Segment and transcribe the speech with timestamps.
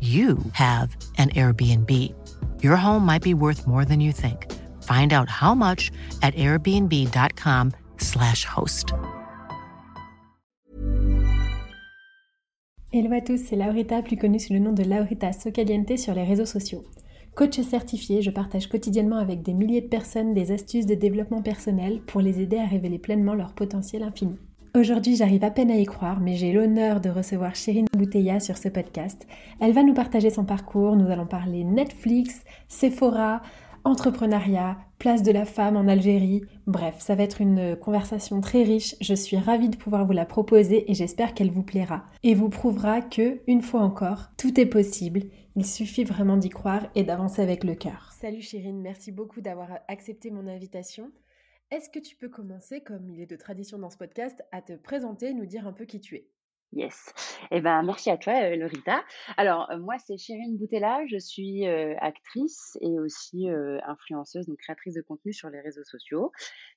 [0.00, 2.12] you have an Airbnb.
[2.62, 4.52] Your home might be worth more than you think.
[4.82, 8.92] Find out how much at airbnb.com/slash host.
[12.92, 16.24] Hello à tous, c'est Laurita, plus connue sous le nom de Laurita Socaliente sur les
[16.24, 16.84] réseaux sociaux.
[17.34, 22.00] Coach certifié, je partage quotidiennement avec des milliers de personnes des astuces de développement personnel
[22.06, 24.38] pour les aider à révéler pleinement leur potentiel infini.
[24.76, 28.58] Aujourd'hui, j'arrive à peine à y croire, mais j'ai l'honneur de recevoir Chérine Bouteilla sur
[28.58, 29.26] ce podcast.
[29.58, 33.40] Elle va nous partager son parcours, nous allons parler Netflix, Sephora,
[33.84, 36.42] entrepreneuriat, place de la femme en Algérie.
[36.66, 38.96] Bref, ça va être une conversation très riche.
[39.00, 42.50] Je suis ravie de pouvoir vous la proposer et j'espère qu'elle vous plaira et vous
[42.50, 45.22] prouvera que, une fois encore, tout est possible.
[45.54, 48.10] Il suffit vraiment d'y croire et d'avancer avec le cœur.
[48.20, 51.10] Salut Chérine, merci beaucoup d'avoir accepté mon invitation.
[51.72, 54.74] Est-ce que tu peux commencer, comme il est de tradition dans ce podcast, à te
[54.74, 56.30] présenter, nous dire un peu qui tu es?
[56.72, 57.12] Yes.
[57.50, 59.02] Eh ben, merci à toi, euh, Lorita.
[59.36, 61.04] Alors, euh, moi, c'est Chérine Boutella.
[61.08, 66.30] Je suis euh, actrice et aussi influenceuse, donc créatrice de contenu sur les réseaux sociaux.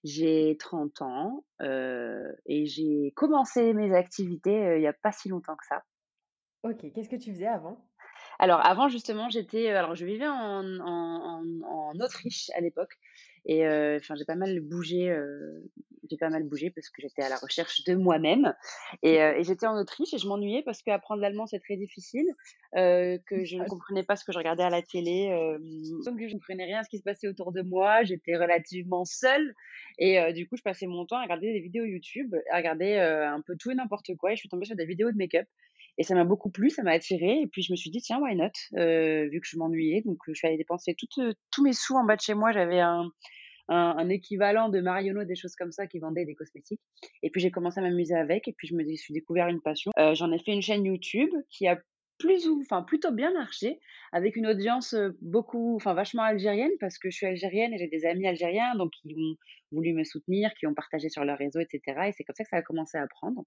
[0.03, 5.65] J'ai 30 ans et j'ai commencé mes activités il n'y a pas si longtemps que
[5.67, 5.83] ça.
[6.63, 7.85] Ok, qu'est-ce que tu faisais avant?
[8.37, 12.97] Alors avant justement j'étais alors je vivais en, en, en Autriche à l'époque
[13.45, 13.65] et
[13.97, 15.15] enfin, j'ai pas mal bougé,
[16.09, 18.53] j'ai pas mal bougé parce que j'étais à la recherche de moi-même.
[19.03, 22.27] Et, et j'étais en Autriche et je m'ennuyais parce qu'apprendre l'allemand c'est très difficile,
[22.73, 25.29] que je ne comprenais pas ce que je regardais à la télé,
[26.05, 28.03] donc je ne comprenais rien à ce qui se passait autour de moi.
[28.03, 29.53] J'étais relativement seule
[29.97, 33.41] et du coup je passais mon temps à regarder des vidéos YouTube, à regarder un
[33.41, 34.31] peu tout et n'importe quoi.
[34.31, 35.47] Et je suis tombée sur des vidéos de make-up.
[35.99, 37.41] Et ça m'a beaucoup plu, ça m'a attiré.
[37.41, 38.51] Et puis je me suis dit, tiens, why not?
[38.71, 40.01] Vu que je m'ennuyais.
[40.01, 42.53] Donc je suis allée dépenser tous mes sous en bas de chez moi.
[42.53, 43.11] J'avais un,
[44.09, 46.79] équivalent de Marionneau, des choses comme ça, qui vendaient des cosmétiques.
[47.21, 49.91] Et puis j'ai commencé à m'amuser avec, et puis je me suis découvert une passion.
[49.99, 51.77] Euh, j'en ai fait une chaîne YouTube qui a
[52.17, 53.79] plus ou enfin plutôt bien marché
[54.11, 58.05] avec une audience beaucoup enfin vachement algérienne parce que je suis algérienne et j'ai des
[58.05, 59.35] amis algériens donc qui ont
[59.71, 62.49] voulu me soutenir qui ont partagé sur leur réseau etc et c'est comme ça que
[62.49, 63.45] ça a commencé à prendre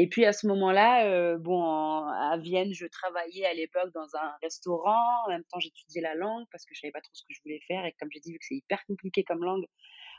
[0.00, 4.32] et puis à ce moment-là, euh, bon, à Vienne, je travaillais à l'époque dans un
[4.40, 5.24] restaurant.
[5.26, 7.40] En même temps, j'étudiais la langue parce que je savais pas trop ce que je
[7.42, 7.84] voulais faire.
[7.84, 9.64] Et comme j'ai dit, vu que c'est hyper compliqué comme langue,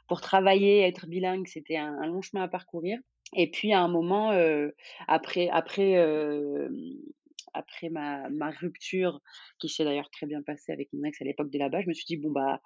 [0.10, 3.00] pour travailler, être bilingue, c'était un, long chemin à parcourir.
[3.38, 4.70] Et puis à un moment, euh,
[5.08, 6.68] après, après, euh,
[7.54, 9.22] après ma, ma rupture,
[9.60, 11.94] qui s'est d'ailleurs très bien passée avec mon ex à l'époque de là-bas, je me
[11.94, 12.60] suis dit bon bah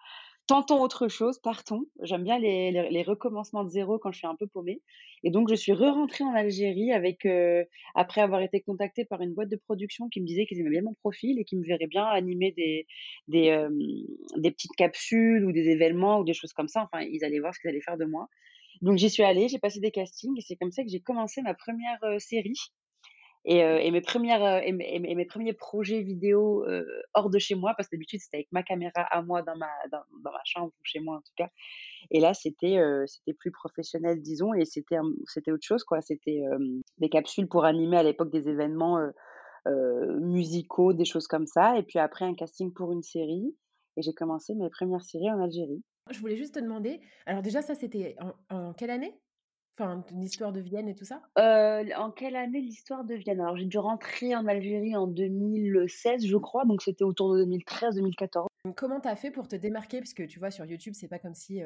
[0.47, 1.85] tentons autre chose, partons.
[2.01, 4.81] J'aime bien les, recommencements de zéro quand je suis un peu paumée.
[5.23, 7.63] Et donc, je suis re-rentrée en Algérie avec, euh,
[7.95, 10.81] après avoir été contactée par une boîte de production qui me disait qu'ils aimaient bien
[10.81, 12.53] mon profil et qui me verraient bien animer
[13.33, 13.69] euh,
[14.37, 16.83] des petites capsules ou des événements ou des choses comme ça.
[16.83, 18.27] Enfin, ils allaient voir ce qu'ils allaient faire de moi.
[18.81, 21.41] Donc, j'y suis allée, j'ai passé des castings et c'est comme ça que j'ai commencé
[21.41, 22.57] ma première euh, série
[23.45, 26.65] et, et, mes premières et mes, mes, premiers projets vidéo
[27.13, 29.69] hors de chez moi parce que d'habitude c'était avec ma caméra à moi dans ma
[29.91, 31.49] dans, dans, ma chambre ou chez moi en tout cas.
[32.11, 34.97] Et là c'était c'était plus professionnel disons et c'était
[35.27, 36.01] c'était autre chose quoi.
[36.01, 36.43] C'était
[36.99, 38.99] des capsules pour animer à l'époque des événements
[39.65, 41.77] musicaux des choses comme ça.
[41.77, 43.55] Et puis après un casting pour une série.
[43.95, 45.83] Et j'ai commencé mes premières séries en Algérie.
[46.09, 48.15] Je voulais juste te demander alors déjà ça c'était
[48.49, 49.13] en quelle année?
[49.75, 51.21] Enfin, l'histoire de Vienne et tout ça?
[51.37, 53.41] Heu, en quelle année l'histoire de Vienne?
[53.41, 58.47] Alors j'ai dû rentrer en Algérie en 2016 je crois, donc c'était autour de 2013-2014.
[58.75, 59.99] Comment tu as fait pour te démarquer?
[59.99, 61.61] Parce que tu vois sur YouTube, c'est pas comme si,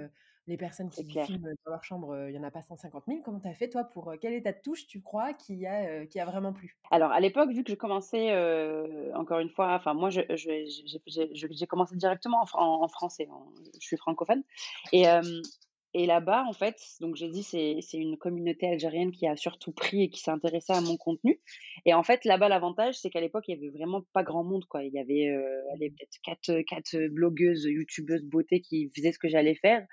[0.47, 3.21] les personnes qui filment dans leur chambre, il y en a pas 150 000.
[3.23, 6.19] Comment tu as fait toi pour, quelle est ta touche tu crois qui a, qui
[6.19, 6.77] a vraiment plu?
[6.89, 8.33] Alors à l'époque, vu que je commençais,
[9.13, 13.27] encore une fois, enfin moi je j'ai commencé directement en en français,
[13.81, 14.43] je suis francophone
[14.93, 15.05] et
[15.93, 20.03] et là-bas, en fait, donc j'ai dit, c'est une communauté algérienne qui a surtout pris
[20.03, 21.39] et qui s'est intéressée à mon contenu.
[21.85, 24.65] Et en fait, là-bas, l'avantage, c'est qu'à l'époque, il y avait vraiment pas grand monde,
[24.65, 24.83] quoi.
[24.83, 29.55] Il y avait, euh, peut-être quatre, quatre blogueuses, youtubeuses beauté qui faisaient ce que j'allais
[29.55, 29.85] faire.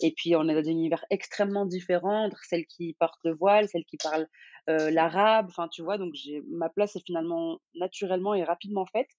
[0.00, 3.68] Et puis, on est dans des univers extrêmement différents, entre celles qui portent le voile,
[3.68, 4.28] celles qui parlent
[4.70, 5.46] euh, l'arabe.
[5.50, 6.14] Enfin, tu vois, donc
[6.48, 9.10] ma place est finalement naturellement et rapidement faite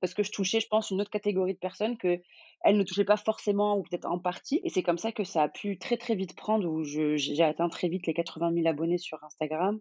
[0.00, 2.20] parce que je touchais, je pense, une autre catégorie de personnes que
[2.62, 4.60] elle ne touchait pas forcément ou peut-être en partie.
[4.64, 7.68] Et c'est comme ça que ça a pu très très vite prendre, où j'ai atteint
[7.68, 9.80] très vite les 80 000 abonnés sur Instagram,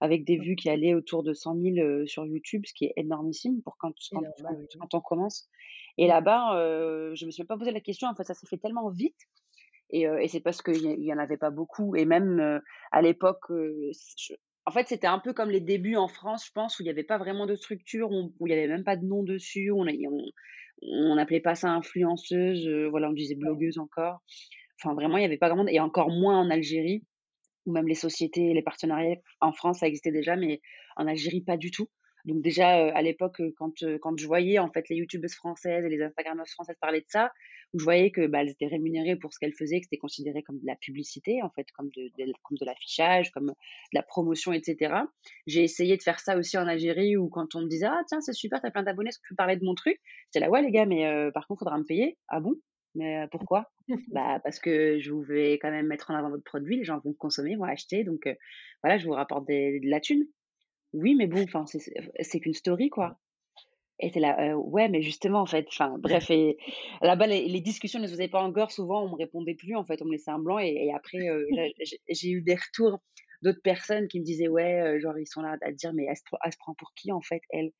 [0.00, 2.92] avec des vues qui allaient autour de 100 000 euh, sur YouTube, ce qui est
[2.96, 4.22] énormissime pour quand, quand,
[4.78, 5.48] quand, on commence.
[5.96, 8.46] Et là-bas, euh, je me suis même pas posé la question, en fait, ça s'est
[8.46, 9.16] fait tellement vite.
[9.90, 11.96] Et, euh, et c'est parce qu'il y, en avait pas beaucoup.
[11.96, 12.60] Et même euh,
[12.92, 13.50] à l'époque,
[14.68, 16.90] en fait, c'était un peu comme les débuts en France, je pense, où il n'y
[16.90, 19.86] avait pas vraiment de structure, où il n'y avait même pas de nom dessus, on
[20.82, 24.20] on n'appelait pas ça influenceuse, euh, voilà, on disait blogueuse encore.
[24.76, 27.02] Enfin, vraiment, il n'y avait pas grand monde, et encore moins en Algérie,
[27.64, 30.60] où même les sociétés, les partenariats en France, ça existait déjà, mais
[30.96, 31.88] en Algérie, pas du tout.
[32.24, 36.02] Donc déjà à l'époque quand quand je voyais en fait les youtubeuses françaises et les
[36.02, 37.32] instagrammeuses françaises parler de ça,
[37.72, 40.42] où je voyais que bah, elles étaient rémunérées pour ce qu'elles faisaient, que c'était considéré
[40.42, 42.10] comme de la publicité en fait, comme de,
[42.42, 43.54] comme de l'affichage, comme de
[43.92, 44.94] la promotion, etc.
[45.46, 48.20] J'ai essayé de faire ça aussi en Algérie où quand on me disait ah tiens
[48.20, 49.98] c'est super t'as plein d'abonnés, est-ce que tu peux parler de mon truc?
[50.26, 52.18] J'étais là ouais les gars mais par contre faudra me payer.
[52.28, 52.54] Ah bon?
[52.94, 53.70] Mais pourquoi?
[54.12, 57.14] Bah parce que je vais quand même mettre en avant votre produit, les gens vont
[57.14, 58.28] consommer, vont acheter, donc
[58.82, 60.26] voilà je vous rapporte de la thune.
[60.92, 63.18] Oui, mais bon, enfin, c'est qu'une story, quoi.
[64.00, 66.56] Et c'est là, ouais, mais justement, en fait, enfin, bref, et
[67.02, 68.70] là-bas, les, discussions ne se faisaient pas encore.
[68.70, 70.58] Souvent, on me répondait plus, en fait, on me laissait un blanc.
[70.58, 71.18] Et, après,
[72.08, 73.00] j'ai eu des retours
[73.42, 76.22] d'autres personnes qui me disaient, ouais, genre, ils sont là à dire, mais elle se,
[76.44, 77.72] elle se prend pour qui, en fait, elle?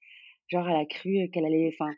[0.48, 1.92] Genre, elle a cru qu'elle allait, enfin,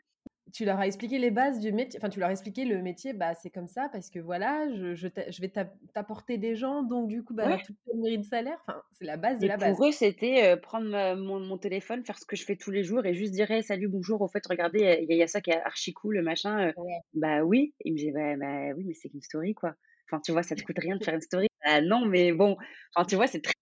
[0.53, 3.13] tu leur as expliqué les bases du métier, enfin tu leur as expliqué le métier,
[3.13, 5.51] bah c'est comme ça parce que voilà, je, je, je vais
[5.93, 9.17] t'apporter des gens, donc du coup bah tout le mérite de salaire, enfin c'est la
[9.17, 9.75] base de la base.
[9.75, 12.83] Pour eux c'était euh, prendre mon, mon, téléphone, faire ce que je fais tous les
[12.83, 15.61] jours et juste dire salut bonjour, au fait regardez il y, a ça qui est
[15.61, 16.73] archi cool le machin, euh,
[17.13, 19.75] bah oui, il me dit bah, bah, oui mais c'est une story quoi.
[20.11, 21.47] Enfin, tu vois, ça te coûte rien de faire une story.
[21.63, 22.57] Ah non, mais bon,
[22.93, 23.53] enfin, tu vois, c'est très,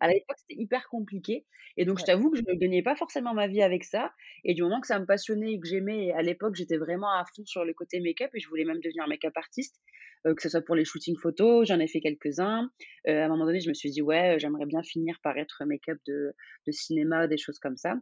[0.00, 1.46] à l'époque, c'était hyper compliqué.
[1.76, 4.12] Et donc, je t'avoue que je ne gagnais pas forcément ma vie avec ça.
[4.44, 7.24] Et du moment que ça me passionnait et que j'aimais, à l'époque, j'étais vraiment à
[7.34, 9.80] fond sur le côté make-up et je voulais même devenir make-up artiste,
[10.26, 12.70] euh, que ce soit pour les shootings photos, j'en ai fait quelques-uns.
[13.08, 15.62] Euh, à un moment donné, je me suis dit, ouais, j'aimerais bien finir par être
[15.64, 16.34] make-up de,
[16.66, 17.94] de cinéma, des choses comme ça.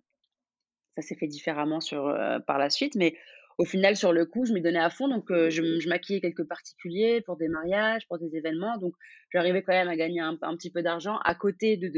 [0.96, 3.16] Ça s'est fait différemment sur, euh, par la suite, mais
[3.58, 5.08] au final, sur le coup, je m'y donnais à fond.
[5.08, 8.78] Donc, euh, je, je, maquillais quelques particuliers pour des mariages, pour des événements.
[8.78, 8.94] Donc,
[9.32, 11.88] j'arrivais quand même à gagner un, petit peu d'argent à côté de,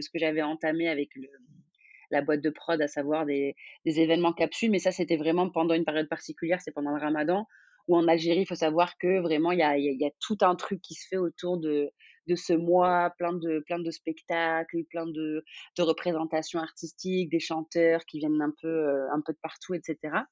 [0.00, 1.10] ce que j'avais entamé avec
[2.10, 3.54] la boîte de prod, à savoir des,
[3.84, 4.70] des événements capsules.
[4.70, 7.46] Mais ça, c'était vraiment pendant une période particulière, c'est pendant le ramadan.
[7.86, 10.80] Où en Algérie, il faut savoir que vraiment, il y a, y tout un truc
[10.80, 11.90] qui se fait autour de,
[12.34, 15.44] ce mois, plein de, plein de spectacles, plein de,
[15.76, 20.22] de représentations artistiques, des chanteurs qui viennent un peu, euh, un peu de partout, etc.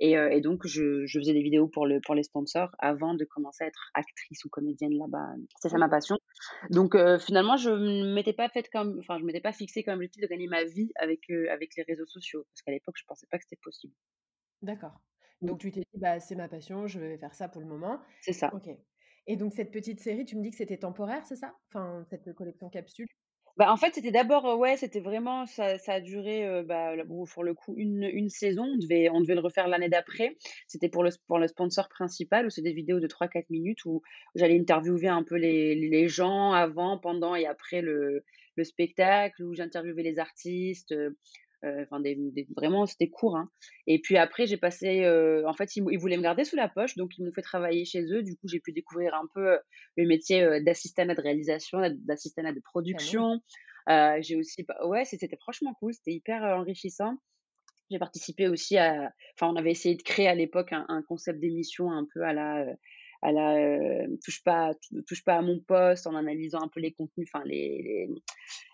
[0.00, 3.14] Et, euh, et donc, je, je, faisais des vidéos pour, le, pour les sponsors avant
[3.14, 5.34] de commencer à être actrice ou comédienne là-bas.
[5.60, 6.18] C'est ça ma passion.
[6.70, 9.94] Donc, euh, finalement, je ne m'étais pas faite comme, enfin, je m'étais pas fixée comme
[9.94, 12.44] objectif de gagner ma vie avec, euh, avec les réseaux sociaux.
[12.52, 13.94] Parce qu'à l'époque, je pensais pas que c'était possible.
[14.62, 15.00] D'accord.
[15.40, 18.00] Donc, tu t'es dit, bah, c'est ma passion, je vais faire ça pour le moment.
[18.20, 18.52] C'est ça.
[18.54, 18.68] Ok.
[19.26, 21.54] Et donc, cette petite série, tu me dis que c'était temporaire, c'est ça?
[21.68, 23.06] Enfin, cette collection capsule?
[23.56, 26.92] Bah, en fait, c'était d'abord, ouais, c'était vraiment ça ça a duré, bah,
[27.34, 28.64] pour le coup, une une saison.
[28.64, 30.36] On devait on devait le refaire l'année d'après.
[30.66, 34.02] C'était pour le pour le sponsor principal où c'est des vidéos de 3-4 minutes où
[34.34, 38.24] j'allais interviewer un peu les les gens avant, pendant et après le
[38.56, 40.94] le spectacle, où j'interviewais les artistes,
[41.64, 42.16] enfin, des,
[42.56, 43.36] vraiment, c'était court.
[43.36, 43.50] Hein.
[43.86, 45.04] Et puis après, j'ai passé.
[45.04, 47.42] Euh, en fait, ils, ils, voulaient me garder sous la poche, donc ils m'ont fait
[47.42, 48.22] travailler chez eux.
[48.22, 49.58] Du coup, j'ai pu découvrir un peu euh,
[49.96, 53.40] le métier d'assistant de réalisation, d'assistant de production.
[53.88, 54.64] j'ai aussi.
[54.84, 55.94] Ouais, c'était franchement cool.
[55.94, 57.16] C'était hyper enrichissant.
[57.90, 59.12] J'ai participé aussi à.
[59.36, 62.32] Enfin, on avait essayé de créer à l'époque un, un, concept d'émission un peu à
[62.32, 62.64] la
[63.22, 64.72] à la euh, touche pas
[65.06, 68.08] touche pas à mon poste en analysant un peu les contenus enfin les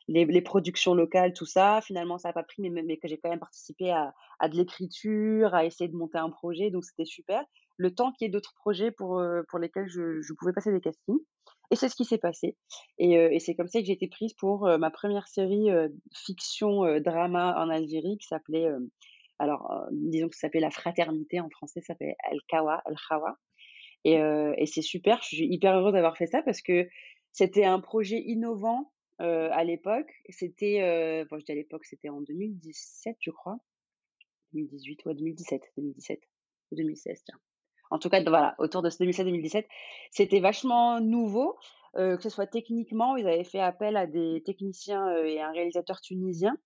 [0.08, 3.18] les, les, productions locales tout ça finalement ça n'a pas pris mais, mais que j'ai
[3.18, 7.04] quand même participé à, à de l'écriture à essayer de monter un projet donc c'était
[7.04, 7.44] super
[7.76, 10.72] le temps qu'il y ait d'autres projets pour euh, pour lesquels je, je pouvais passer
[10.72, 11.20] des castings
[11.70, 12.56] Et c'est ce qui s'est passé.
[12.98, 15.68] Et, et c'est comme ça que j'ai été prise pour ma première série
[16.12, 18.66] fiction drama en Algérie qui s'appelait,
[19.38, 23.36] alors disons que ça s'appelait La Fraternité en français, ça s'appelait El Kawa, El Khawa.
[24.12, 26.88] Et, c'est super, je suis hyper heureuse d'avoir fait ça parce que
[27.32, 30.12] c'était un projet innovant à l'époque.
[30.28, 33.58] C'était, bon, je dis à l'époque, c'était en 2017, je crois.
[34.52, 36.20] 2018 ou 2017, 2017
[36.70, 37.38] ou 2016, tiens.
[37.90, 39.66] En tout cas, voilà, autour de ce 2016-2017,
[40.10, 41.58] c'était vachement nouveau,
[41.94, 46.56] que ce soit techniquement, ils avaient fait appel à des techniciens et un réalisateur tunisien.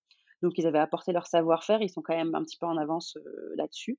[0.42, 1.80] Donc, ils avaient apporté leur savoir-faire.
[1.80, 3.16] Ils sont quand même un petit peu en avance
[3.54, 3.98] là-dessus.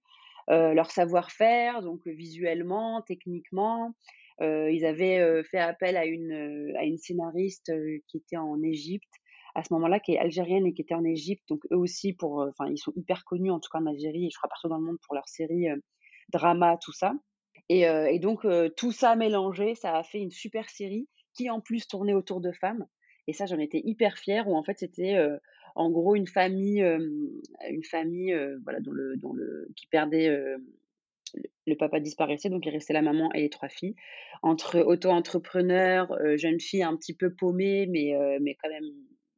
[0.50, 3.94] Leur savoir-faire, donc visuellement, techniquement.
[4.42, 7.72] ils avaient fait appel à une, à une scénariste
[8.08, 9.12] qui était en Égypte
[9.56, 11.44] à ce moment-là, qui est algérienne et qui était en Égypte.
[11.48, 14.30] Donc eux aussi, pour, enfin, ils sont hyper connus en tout cas en Algérie et
[14.32, 15.68] je crois partout dans le monde pour leur série
[16.32, 17.14] drama, tout ça.
[17.70, 18.46] Et donc
[18.76, 22.52] tout ça mélangé, ça a fait une super série qui en plus tournait autour de
[22.52, 22.86] femmes.
[23.28, 24.48] Et ça, j'en étais hyper fière.
[24.48, 25.18] Où en fait, c'était
[25.76, 30.30] en gros une famille, une famille, voilà, dont le, le, qui perdait
[31.66, 33.96] le papa disparaissait, donc il restait la maman et les trois filles.
[34.42, 38.92] Entre auto-entrepreneurs, jeunes filles un petit peu paumées, mais, mais quand même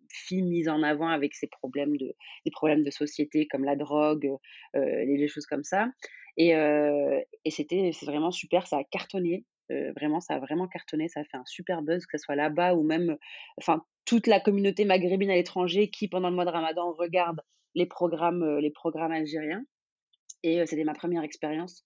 [0.10, 2.16] filles mises en avant avec ses problèmes de,
[2.46, 4.30] des problèmes de société comme la drogue,
[4.74, 5.90] les, les, choses comme ça.
[6.38, 9.46] Et, et c'était c'est vraiment super, ça a cartonné.
[9.70, 12.76] Vraiment, ça a vraiment cartonné, ça a fait un super buzz, que ce soit là-bas
[12.76, 13.18] ou même,
[13.58, 17.42] enfin, toute la communauté maghrébine à l'étranger qui, pendant le mois de Ramadan, regarde
[17.74, 19.64] les programmes, les programmes algériens.
[20.44, 21.86] Et c'était ma première expérience.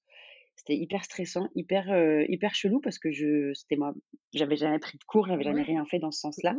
[0.55, 1.85] C'était hyper stressant, hyper,
[2.27, 3.93] hyper chelou parce que je, c'était moi,
[4.33, 6.55] j'avais jamais pris de cours, j'avais jamais rien fait dans ce sens-là.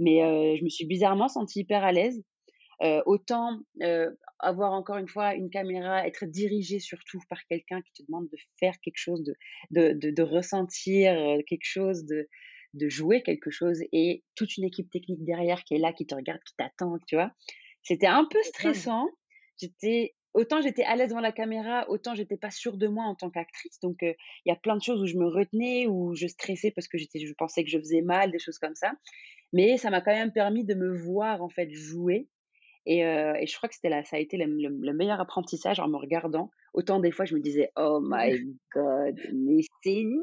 [0.00, 2.22] Mais je me suis bizarrement sentie hyper à l'aise.
[2.82, 7.92] Euh, autant euh, avoir encore une fois une caméra, être dirigé surtout par quelqu'un qui
[7.92, 9.34] te demande de faire quelque chose, de,
[9.70, 11.14] de, de, de ressentir
[11.46, 12.28] quelque chose, de,
[12.74, 16.14] de jouer quelque chose et toute une équipe technique derrière qui est là, qui te
[16.14, 17.32] regarde, qui t'attend, tu vois.
[17.82, 19.08] C'était un peu stressant.
[19.58, 23.14] J'étais autant j'étais à l'aise devant la caméra, autant j'étais pas sûre de moi en
[23.14, 23.80] tant qu'actrice.
[23.80, 24.14] Donc il
[24.44, 27.20] y a plein de choses où je me retenais, où je stressais parce que j'étais,
[27.20, 28.92] je pensais que je faisais mal, des choses comme ça.
[29.54, 32.28] Mais ça m'a quand même permis de me voir en fait jouer
[32.86, 35.80] et, euh, et, je crois que c'était là, ça a été le, le, meilleur apprentissage
[35.80, 36.52] en me regardant.
[36.72, 38.30] Autant des fois, je me disais, oh my
[38.74, 40.22] god, mais c'est nul,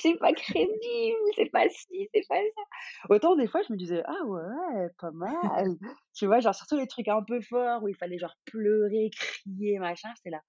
[0.00, 2.62] c'est pas crédible, c'est pas ci, c'est pas ça.
[3.10, 5.30] Autant des fois, je me disais, ah ouais, pas mal.
[6.14, 9.78] tu vois, genre surtout les trucs un peu forts où il fallait genre pleurer, crier,
[9.78, 10.40] machin, c'était là.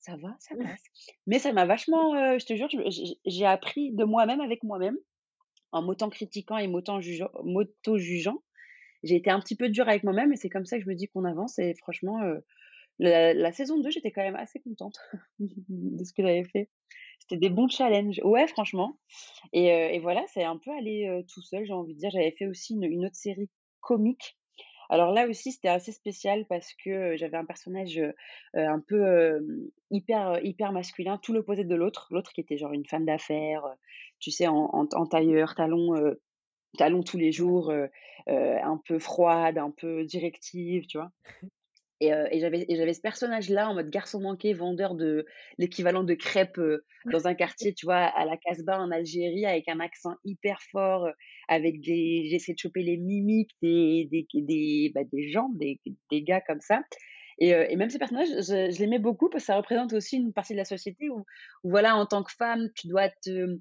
[0.00, 0.82] Ça va, ça passe.
[1.26, 2.68] Mais ça m'a vachement, euh, je te jure,
[3.26, 4.96] j'ai appris de moi-même avec moi-même,
[5.72, 8.42] en m'autant-critiquant et m'auto-jugeant
[9.02, 10.94] j'ai été un petit peu dure avec moi-même et c'est comme ça que je me
[10.94, 11.58] dis qu'on avance.
[11.58, 12.40] Et franchement, euh,
[12.98, 14.98] la, saison 2, j'étais quand même assez contente
[15.38, 16.68] de ce que j'avais fait.
[17.20, 18.20] C'était des bons challenges.
[18.24, 18.98] Ouais, franchement.
[19.52, 22.10] Et, euh, et voilà, c'est un peu allé euh, tout seul, j'ai envie de dire.
[22.10, 23.48] J'avais fait aussi une, autre série
[23.80, 24.36] comique.
[24.90, 28.02] Alors là aussi, c'était assez spécial parce que j'avais un personnage
[28.54, 29.40] un peu
[29.92, 32.08] hyper, hyper masculin, tout l'opposé de l'autre.
[32.10, 33.64] L'autre qui était genre une femme d'affaires,
[34.18, 35.94] tu sais, en, en, en tailleur, talons
[36.78, 37.72] talons tous les jours,
[38.26, 41.10] un peu froide, un peu directive, tu vois?
[42.02, 45.26] Et, et j'avais ce personnage-là en mode garçon manqué, vendeur de
[45.58, 46.60] l'équivalent de crêpes
[47.04, 51.08] dans un quartier, tu vois, à la Casbah en Algérie, avec un accent hyper fort,
[51.48, 55.78] avec des, j'essaie de choper les mimiques des des des, bah, des gens, des,
[56.10, 56.80] des gars comme ça.
[57.38, 60.32] Et, et, même ces personnages, je, je l'aimais beaucoup parce que ça représente aussi une
[60.32, 61.24] partie de la société où,
[61.64, 63.58] où, voilà, en tant que femme, tu dois te,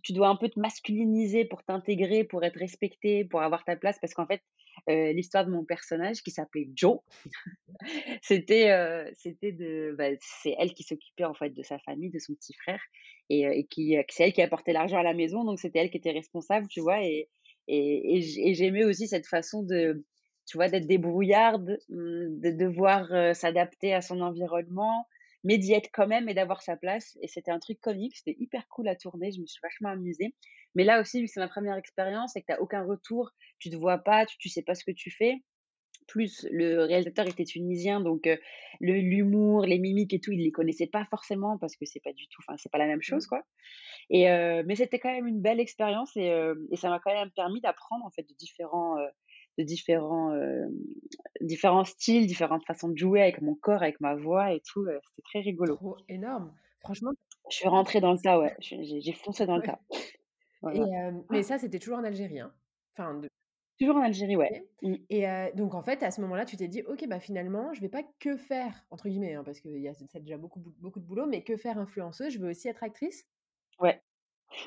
[0.00, 3.98] tu, dois un peu te masculiniser pour t'intégrer, pour être respecté, pour avoir ta place,
[4.00, 4.42] parce qu'en fait,
[4.88, 6.98] euh, l'histoire de mon personnage qui s'appelait Joe,
[8.22, 12.18] c'était, euh, c'était de, bah, c'est elle qui s'occupait en fait de sa famille, de
[12.18, 12.80] son petit frère,
[13.28, 15.98] et, euh, qui, c'est elle qui apportait l'argent à la maison, donc c'était elle qui
[15.98, 17.28] était responsable, tu vois, et,
[17.68, 20.04] et, et j'aimais aussi cette façon de,
[20.46, 25.06] tu vois, d'être débrouillarde, hum, de devoir s'adapter à son environnement,
[25.44, 27.16] mais d'y être quand même et d'avoir sa place.
[27.20, 30.34] Et c'était un truc comique, c'était hyper cool à tourner, je me suis vachement amusée.
[30.74, 33.70] Mais là aussi, vu que c'est ma première expérience et que tu aucun retour, tu
[33.70, 35.36] te vois pas, tu, ne sais pas ce que tu fais.
[36.08, 38.36] Plus le réalisateur était tunisien, donc euh,
[38.80, 42.12] le l'humour, les mimiques et tout, il les connaissait pas forcément parce que c'est pas
[42.12, 43.02] du tout, enfin c'est pas la même mmh.
[43.02, 43.44] chose quoi.
[44.10, 47.14] Et euh, mais c'était quand même une belle expérience et, euh, et ça m'a quand
[47.14, 48.96] même permis d'apprendre en fait de différents
[49.58, 50.66] de différents, euh,
[51.40, 54.82] différents styles, différentes façons de jouer avec mon corps, avec ma voix et tout.
[54.82, 55.76] Euh, c'était très rigolo.
[55.76, 56.52] Trop énorme.
[56.80, 57.12] Franchement.
[57.50, 58.54] Je suis rentrée dans le tas, ouais.
[58.60, 59.80] J'ai foncé dans le tas.
[60.72, 62.40] Et, euh, mais ça, c'était toujours en Algérie.
[62.40, 62.52] Hein
[62.96, 63.28] enfin, de...
[63.78, 64.64] Toujours en Algérie, ouais.
[64.82, 64.94] Mmh.
[65.10, 67.88] Et donc, en fait, à ce moment-là, tu t'es dit, OK, bah finalement, je vais
[67.88, 71.26] pas que faire, entre guillemets, hein, parce que y a, déjà beaucoup, beaucoup de boulot,
[71.26, 73.26] mais que faire influenceuse, je veux aussi être actrice?
[73.80, 74.00] Ouais.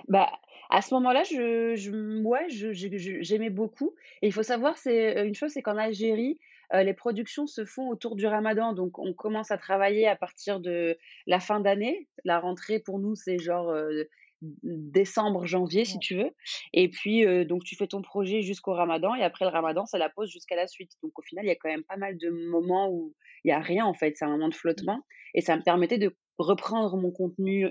[0.07, 0.31] Bah,
[0.69, 1.91] à ce moment-là, je je
[2.23, 6.39] ouais, j'aimais beaucoup et il faut savoir, c'est, une chose, c'est qu'en Algérie,
[6.73, 8.73] heu, les productions se font autour du ramadan.
[8.73, 12.07] Donc on commence à travailler à partir de la fin d'année.
[12.23, 14.07] La rentrée pour nous, c'est genre, heu,
[14.63, 16.31] décembre, janvier si tu veux
[16.73, 19.97] et puis, heu, donc tu fais ton projet jusqu'au ramadan et après le ramadan, c'est
[19.97, 20.91] la pause jusqu'à la suite.
[21.03, 23.51] Donc au final, il y a quand même pas mal de moments où il y
[23.53, 24.91] a rien en fait, c'est un moment de Mmh.
[24.93, 25.01] flottement
[25.33, 27.65] et ça me permettait de reprendre mon contenu,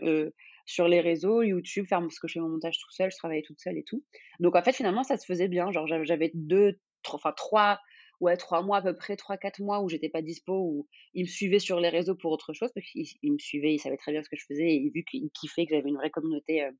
[0.66, 3.42] sur les réseaux, YouTube, faire parce que je fais mon montage tout seul, je travaillais
[3.42, 4.04] toute seule et tout.
[4.40, 5.70] Donc en fait, finalement, ça se faisait bien.
[5.72, 7.80] Genre j'av j'avais 2 tr enfin 3
[8.20, 11.24] ouais 3 mois à peu près, trois quatre mois où j'étais pas dispo, où ils
[11.24, 13.96] me suivaient sur les réseaux pour autre chose parce qu'ils ils me suivaient, ils savaient
[13.96, 16.62] très bien ce que je faisais et vu qu'ils kiffaient que j'avais une vraie communauté,
[16.64, 16.70] heu,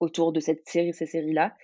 [0.00, 1.54] autour de cette série ces séries-là.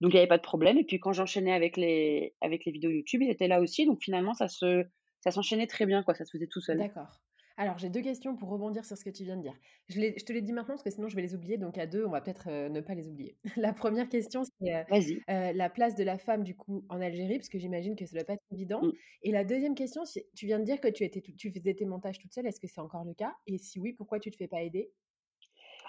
[0.00, 2.72] Donc il y avait pas de problème et puis quand j'enchaînais avec les avec les
[2.72, 3.86] vidéos YouTube, ils étaient là aussi.
[3.86, 4.84] Donc finalement, ça se
[5.20, 6.78] ça s'enchaînait très bien quoi, ça se faisait tout seul.
[6.78, 7.20] D'accord.
[7.60, 9.54] Alors j'ai 2 questions pour rebondir sur ce que tu viens de dire.
[9.88, 12.06] Je te les dis maintenant parce que sinon je vais les oublier, donc à 2
[12.06, 13.36] on va peut-être, heu, ne pas les oublier.
[13.56, 15.24] La première question c'est, Vas-y.
[15.30, 18.16] heu, la place de la femme du coup en Algérie, parce que j'imagine que ça
[18.16, 18.92] doit pas être évident Mmh.
[19.22, 21.84] et la deuxième question tu viens de dire que tu étais toute tu faisais tes
[21.84, 23.36] montages toute seule, est-ce que c'est encore le cas?
[23.46, 24.90] Et si oui, pourquoi tu te fais pas aider?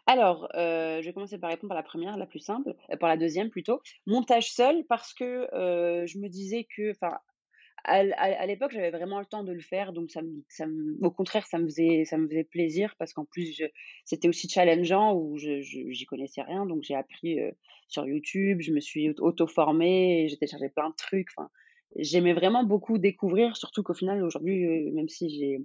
[0.07, 3.49] Alors, je vais commencer par répondre à la première, la plus simple, par la deuxième
[3.49, 3.81] plutôt.
[4.07, 5.47] Montage seul parce que,
[6.05, 7.17] je me disais que enfin,
[7.83, 10.43] à l à à l'époque, j'avais vraiment le temps de le faire, donc ça me
[10.49, 13.65] ça me au contraire, ça me faisait ça me faisait plaisir parce qu'en plus, je
[14.05, 17.51] c'était aussi challengeant où je je j'y connaissais rien, donc j'ai appris, heu,
[17.87, 21.49] sur YouTube, je me suis aut auto-formée, j'ai téléchargé plein de trucs, enfin,
[21.95, 25.59] j'aimais vraiment beaucoup découvrir, surtout qu'au final, aujourd'hui, heu, même si j'ai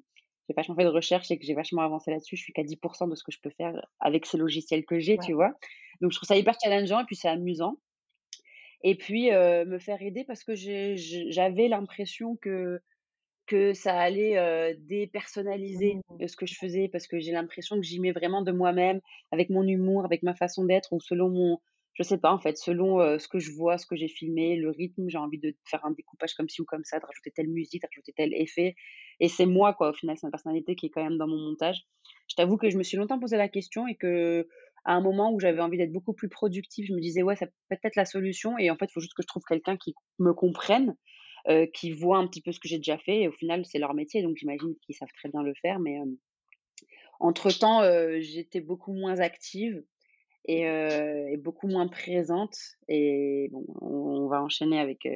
[0.48, 3.08] j'ai vachement fait de recherche et que j'ai vachement avancé là-dessus, je suis qu'à 10%
[3.08, 5.52] de ce que je peux faire avec ces logiciels que j'ai, Ouais, tu vois?
[6.00, 7.80] Donc je trouve ça hyper challengeant et puis c'est amusant.
[8.88, 12.80] Et puis, me faire aider parce que j'avais l'impression que
[13.46, 17.82] que ça allait, heu, dépersonnaliser, mmh, ce que je faisais parce que j'ai l'impression que
[17.82, 19.00] j'y mets vraiment de moi-même,
[19.32, 21.58] avec mon humour, avec ma façon d'être ou selon mon
[21.94, 24.70] je sais pas en fait, selon, ce que je vois, ce que j'ai filmé, le
[24.70, 27.48] rythme, j'ai envie de faire un découpage comme ci ou comme ça, de rajouter telle
[27.48, 28.74] musique, de rajouter tel effet
[29.20, 31.38] et c'est moi quoi, au final, c'est ma personnalité qui est quand même dans mon
[31.38, 31.84] montage.
[32.28, 34.46] Je t'avoue que je me suis longtemps posé la question et que
[34.86, 37.46] à un moment où j'avais envie d'être beaucoup plus productive, je me disais: «Ouais, ça
[37.46, 39.94] peut être la solution» et en fait, il faut juste que je trouve quelqu'un qui
[40.20, 40.96] me comprenne
[41.50, 43.78] heu, qui voient un petit peu ce que j'ai déjà fait et au final, c'est
[43.80, 45.80] leur métier, donc j'imagine qu'ils savent très bien le faire.
[45.80, 45.98] Mais,
[47.20, 49.82] entre-temps, heu, j'étais beaucoup moins active
[50.48, 52.56] et heu et beaucoup moins présente
[52.88, 55.06] et bon, on on va enchaîner avec,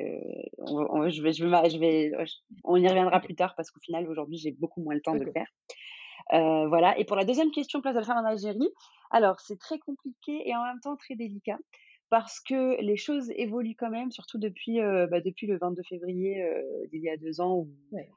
[0.59, 1.44] on je vais je
[1.78, 5.02] vais je on y reviendra plus tard parce qu'au final, aujourd'hui, j'ai beaucoup moins le
[5.02, 5.46] temps de le faire.
[6.32, 8.68] Heu, voilà et pour la deuxième question, place de la femme en Algérie,
[9.10, 11.58] alors c'est très compliqué et en même temps très délicat
[12.10, 16.42] parce que les choses évoluent quand même, surtout depuis, heu, bah, depuis le 22 février,
[16.42, 16.62] heu,
[16.92, 18.10] d'il y a 2 ans où Ouais.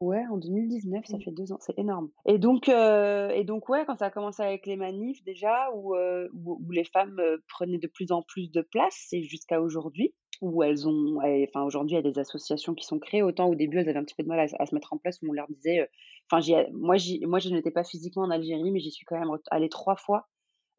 [0.00, 1.22] ouais, en 2019, ça Mmh.
[1.24, 4.42] fait 2 ans, c'est énorme et donc heu et donc ouais, quand ça a commencé
[4.42, 8.50] avec les manifs déjà où, heu, où où les femmes, prenaient de plus en plus
[8.52, 12.74] de place et jusqu'à aujourd'hui où elles ont enfin aujourd'hui, il y a des associations
[12.74, 13.22] qui sont créées.
[13.22, 14.98] Autant au début, elles avaient un petit peu de mal à à se mettre en
[14.98, 15.88] place où on leur disait,
[16.30, 16.40] enfin
[16.72, 20.28] moi je n'étais pas physiquement en Algérie, mais j'y suis quand même allée 3 fois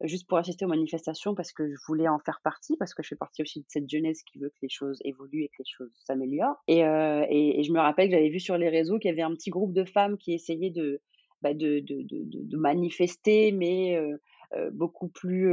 [0.02, 3.08] juste pour assister aux manifestations parce que je voulais en faire partie, parce que je
[3.08, 5.64] fais partie aussi de cette jeunesse qui veut que les choses évoluent et que les
[5.64, 6.62] choses s'améliorent.
[6.68, 9.34] Et, euh, je me rappelle que j'avais vu sur les réseaux qu'il y avait un
[9.34, 11.00] petit groupe de femmes qui essayaient de,
[11.42, 14.18] bah, de, de, de, de, manifester, mais euh, euh,
[14.72, 15.48] beaucoup plus,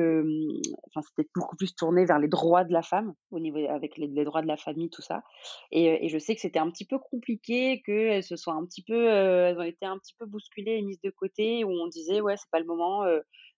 [0.88, 4.08] enfin c'était beaucoup plus tourné vers les droits de la femme au niveau avec les,
[4.26, 5.24] droits de la famille, tout ça.
[5.72, 9.08] Et, je sais que c'était un petit peu compliqué, qu'elles se soient un petit peu,
[9.08, 12.38] elles ont été un petit peu bousculées et mises de côté, où on disait ouais
[12.38, 13.06] c'est pas le moment.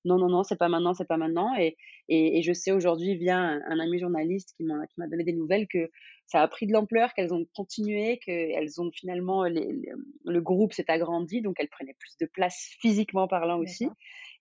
[0.05, 1.55] non, non, non, c'est pas maintenant, c'est pas maintenant.
[1.57, 1.75] Et,
[2.09, 5.89] et, je sais aujourd'hui, via un, ami journaliste qui m'a donné des nouvelles, que
[6.27, 11.41] ça a pris de l'ampleur, qu'elles ont continué, qu'elles ont finalement, le groupe s'est agrandi,
[11.41, 13.87] donc elles prenaient plus de place physiquement parlant aussi.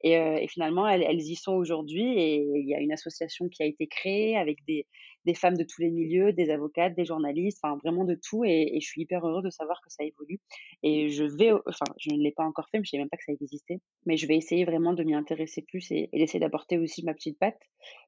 [0.03, 2.19] Et, euh, et finalement, elles, elles y sont aujourd'hui.
[2.19, 4.87] Et il y a une association qui a été créée avec des,
[5.25, 8.45] des femmes de tous les milieux, des avocates, des journalistes, enfin vraiment de tout.
[8.45, 10.41] Et, et je suis hyper heureuse de savoir que ça évolue.
[10.83, 13.11] Et je vais, enfin, je ne l'ai pas encore fait, mais je ne savais même
[13.11, 13.81] pas que ça existait.
[14.07, 17.15] Mais je vais essayer vraiment de m'y intéresser plus et, et d'essayer d'apporter aussi ma
[17.15, 17.61] petite patte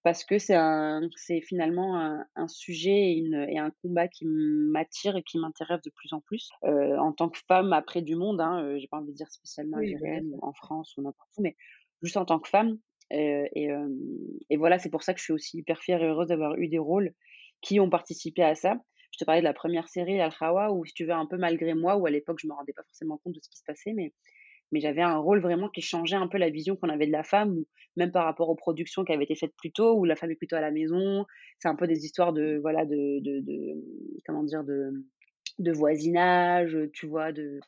[0.02, 5.22] parce que c'est finalement un, un sujet et, une, et un combat qui m'attire et
[5.22, 6.50] qui m'intéresse de plus en plus.
[6.64, 9.78] Euh, en tant que femme après du monde, hein, j'ai pas envie de dire spécialement
[9.78, 11.56] Oui, bah, algérienne ou en France ou n'importe où, mais
[12.02, 12.78] juste en tant que femme.
[13.12, 13.88] Euh, et, euh,
[14.50, 16.68] et voilà, c'est pour ça que je suis aussi hyper fière et heureuse d'avoir eu
[16.68, 17.12] des rôles
[17.60, 18.76] qui ont participé à ça.
[19.12, 21.74] Je te parlais de la première série, Al-Khawa, où si tu veux, un peu malgré
[21.74, 23.92] moi, où à l'époque je me rendais pas forcément compte de ce qui se passait,
[23.92, 24.12] mais
[24.72, 27.22] mais j'avais un rôle vraiment qui changeait un peu la vision qu'on avait de la
[27.22, 30.16] femme, ou même par rapport aux productions qui avaient été faites plus tôt, où la
[30.16, 31.26] femme est plutôt à la maison.
[31.60, 33.74] C'est un peu des histoires de, voilà, de, de
[34.26, 34.90] comment dire, de,
[35.60, 37.60] de voisinage, tu vois, de,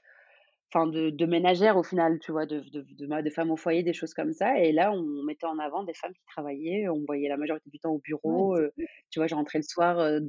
[0.72, 3.82] enfin de, de ménagères au final, tu vois, de, de, de, de femmes au foyer,
[3.82, 4.58] des choses comme ça.
[4.60, 7.78] Et là, on mettait en avant des femmes qui travaillaient, on voyait la majorité du
[7.78, 8.56] temps au bureau.
[8.56, 8.72] Euh,
[9.10, 10.20] tu vois, je rentrais le soir euh,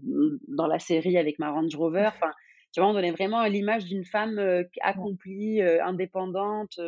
[0.47, 2.09] dans la série avec ma Range Rover.
[2.21, 2.31] Enfin,
[2.73, 6.79] tu vois, on donnait vraiment l'image d'une femme euh, accomplie, indépendante,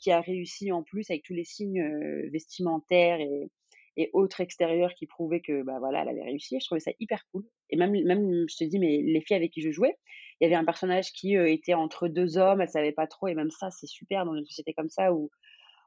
[0.00, 3.50] qui a réussi en plus avec tous les signes vestimentaires et,
[3.96, 7.24] et autres extérieurs qui prouvaient que bah voilà elle avait réussi je trouvais ça hyper
[7.32, 7.44] cool.
[7.70, 9.96] Et même même je te dis mais les filles avec qui je jouais
[10.40, 13.28] il y avait un personnage qui euh, était entre deux hommes elle savait pas trop
[13.28, 15.30] et même ça c'est super dans une société comme ça où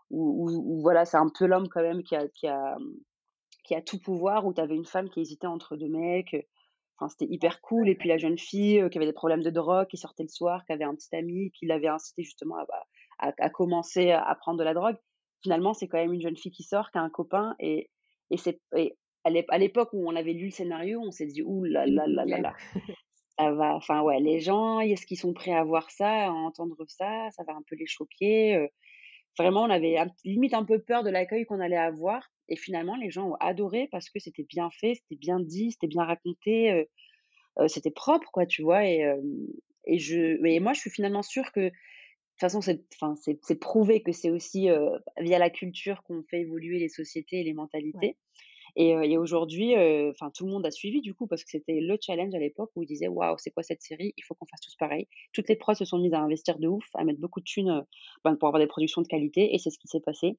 [0.10, 2.78] où, où, voilà c'est un peu l'homme quand même qui a qui a
[3.64, 6.48] qui a tout pouvoir où tu avais une femme qui hésitait entre deux mecs
[7.00, 7.90] enfin c'était hyper cool.
[7.90, 10.30] Et puis la jeune fille euh, qui avait des problèmes de drogue qui sortait le
[10.30, 12.66] soir qui avait un petit ami qui l'avait incité justement à,
[13.20, 14.98] à, à commencer à prendre de la drogue.
[15.42, 17.90] Finalement c'est quand même une jeune fille qui sort qui a un copain et
[18.32, 18.60] et c'est
[19.24, 22.26] à l'époque où on avait lu le scénario, on s'est dit ouh là là là
[22.26, 22.54] là là.
[23.38, 26.76] Ça va, enfin ouais, les gens, est-ce qu'ils sont prêts à voir ça, à entendre
[26.90, 28.68] ça, ça va un peu les choquer.
[29.38, 32.30] Vraiment, on avait limite un peu peur de l'accueil qu'on allait avoir.
[32.50, 35.88] Et finalement, les gens ont adoré parce que c'était bien fait, c'était bien dit, c'était
[35.88, 36.90] bien raconté,
[37.68, 38.86] c'était propre, quoi, tu vois.
[38.86, 39.10] Et,
[39.86, 41.72] et, je, mais moi, je suis finalement sûre que,
[42.40, 44.70] toute façon, c'est, enfin, c'est, prouvé que c'est aussi
[45.20, 48.18] via la culture qu'on fait évoluer les sociétés et les mentalités.
[48.76, 49.74] Et, et aujourd'hui,
[50.10, 52.72] enfin, tout le monde a suivi du coup parce que c'était le challenge à l'époque
[52.76, 54.14] où ils disaient waouh, c'est quoi cette série?
[54.16, 55.08] Il faut qu'on fasse tous pareil.
[55.34, 57.84] Toutes les pros se sont mises à investir de ouf, à mettre beaucoup de thunes
[58.24, 60.38] ben, pour avoir des productions de qualité, et c'est ce qui s'est passé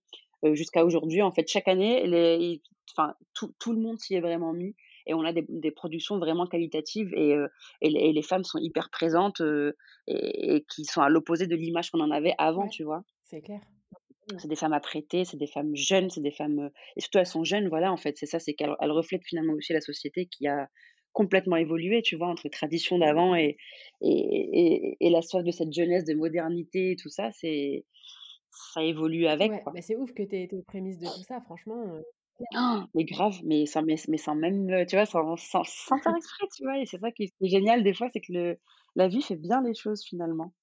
[0.52, 1.22] jusqu'à aujourd'hui.
[1.22, 2.62] En fait, chaque année, les,
[2.96, 4.74] enfin, tout, tout le monde s'y est vraiment mis
[5.06, 7.36] et on a des, des productions vraiment qualitatives et,
[7.80, 9.40] et, les, femmes sont hyper présentes
[10.06, 13.02] et, et, qui sont à l'opposé de l'image qu'on en avait avant, tu vois?
[13.24, 13.60] C'est clair.
[14.38, 17.42] C'est des femmes apprêtées, c'est des femmes jeunes, c'est des femmes et surtout elles sont
[17.42, 20.68] jeunes, voilà en fait, c'est ça, c'est qu'elles reflètent finalement aussi la société qui a
[21.12, 23.56] complètement évolué, tu vois, entre les traditions d'avant et,
[24.00, 27.84] et, et, la soif de cette jeunesse, de modernité, tout ça, c'est
[28.50, 29.50] ça évolue avec.
[29.50, 32.00] Ouais, mais c'est ouf que tu aies été aux prémices de tout ça, franchement.
[32.56, 36.46] Oh, mais grave, mais sans, mais, sans même, tu vois, sans, sans, sans faire exprès,
[36.56, 38.58] tu vois, et c'est ça qui est génial des fois, c'est que le,
[38.96, 40.54] la vie fait bien les choses finalement.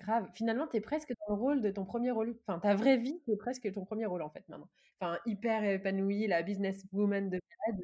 [0.00, 0.28] Grave.
[0.34, 2.36] Finalement, tu es presque dans le rôle de ton premier rôle.
[2.46, 4.68] Enfin, ta vraie vie, c'est presque ton premier rôle, en fait, maintenant.
[5.00, 7.80] Enfin, hyper épanouie, la businesswoman de bed.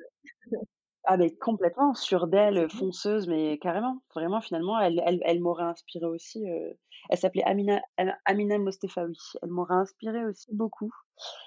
[1.10, 4.02] Ah, mais complètement, sur d'elle, fonceuse, mais carrément.
[4.14, 6.44] Vraiment, finalement, elle, elle, elle m'aurait inspiré aussi.
[7.08, 7.80] elle s'appelait Amina,
[8.26, 9.16] Amina Mostefawi.
[9.42, 10.90] Elle m'aurait inspiré aussi beaucoup.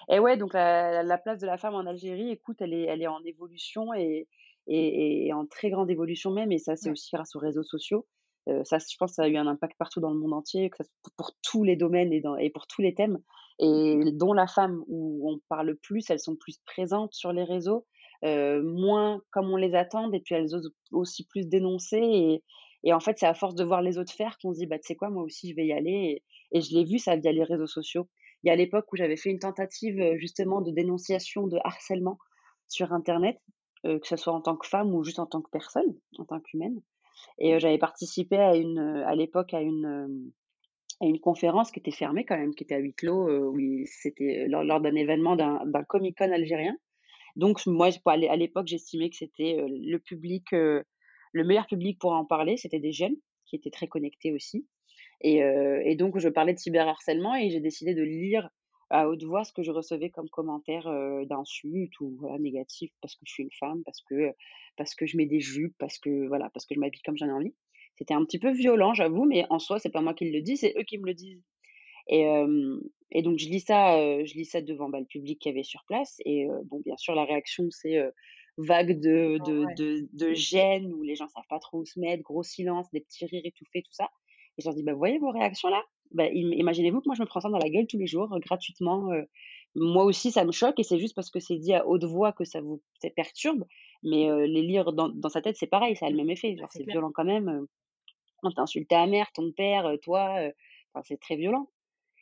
[0.10, 3.04] Et ouais, donc la, la, place de la femme en Algérie, écoute, elle est, elle
[3.04, 4.28] est en évolution et,
[4.66, 6.52] et, et en très grande évolution même.
[6.52, 8.08] Et ça, c'est aussi grâce aux réseaux sociaux
[8.64, 10.90] ça, je pense, ça a eu un impact partout dans le monde entier, que ça,
[11.16, 13.20] pour tous les domaines et, dans, et pour tous les thèmes,
[13.60, 17.86] et dont la femme, où on parle plus, elles sont plus présentes sur les réseaux,
[18.24, 21.98] euh, moins comme on les attend, et puis elles osent aussi plus dénoncer.
[21.98, 22.44] Et,
[22.84, 24.78] et en fait, c'est à force de voir les autres faire qu'on se dit, bah,
[24.78, 26.24] tu sais quoi, moi aussi, je vais y aller.
[26.52, 28.08] Et, je l'ai vu, ça, via les réseaux sociaux.
[28.44, 32.18] Il y a l'époque où j'avais fait une tentative, justement, de dénonciation de harcèlement
[32.68, 33.40] sur Internet,
[33.86, 36.26] euh, que ce soit en tant que femme ou juste en tant que personne, en
[36.26, 36.82] tant qu'humaine.
[37.38, 40.32] Et j'avais participé à une, à l'époque, à une,
[41.02, 44.48] à une conférence qui était fermée quand même, qui était à huis clos, où c'était
[44.48, 46.76] lors, lors d'un événement d'un, d'un Comic Con algérien.
[47.36, 50.84] Donc moi, à l'époque, j'estimais que c'était le public, le
[51.34, 53.16] meilleur public pour en parler, c'était des jeunes
[53.46, 54.68] qui étaient très connectés aussi.
[55.22, 58.50] Et, donc je parlais de cyberharcèlement et j'ai décidé de lire
[58.90, 60.90] à haute voix ce que je recevais comme commentaires
[61.26, 64.34] d'insultes ou voilà, négatifs parce que je suis une femme, parce que,
[64.76, 67.28] parce que je mets des jupes, parce que, voilà, parce que je m'habille comme j'en
[67.28, 67.54] ai envie.
[67.96, 70.58] C'était un petit peu violent, j'avoue, mais en soi, c'est pas moi qui le dis,
[70.58, 71.44] c'est eux qui me le disent.
[72.08, 72.26] Et,
[73.12, 75.84] et donc, je lis ça, je lis ça devant bah, le public qui avait sur
[75.86, 76.22] place.
[76.26, 78.00] Et bon, bien sûr, la réaction, c'est
[78.58, 82.00] vague de, oh, de, de, de, gêne où les gens savent pas trop où se
[82.00, 84.10] mettre, gros silence, des petits rires étouffés, tout ça.
[84.58, 85.84] Et je leur dis, bah, voyez vos réactions là?
[86.12, 89.10] Bah, imaginez-vous que moi je me prends ça dans la gueule tous les jours, gratuitement.
[89.76, 92.34] moi aussi, ça me choque et c'est juste parce que c'est dit à haute voix
[92.34, 92.82] que ça vous
[93.16, 93.64] perturbe.
[94.04, 96.58] Mais les lire dans, dans sa tête, c'est pareil, ça a le même effet.
[96.58, 97.66] Genre, c'est violent quand même.
[98.44, 100.36] on t'a insulté ta mère, ton père, toi.
[100.94, 101.70] Enfin, c'est très violent.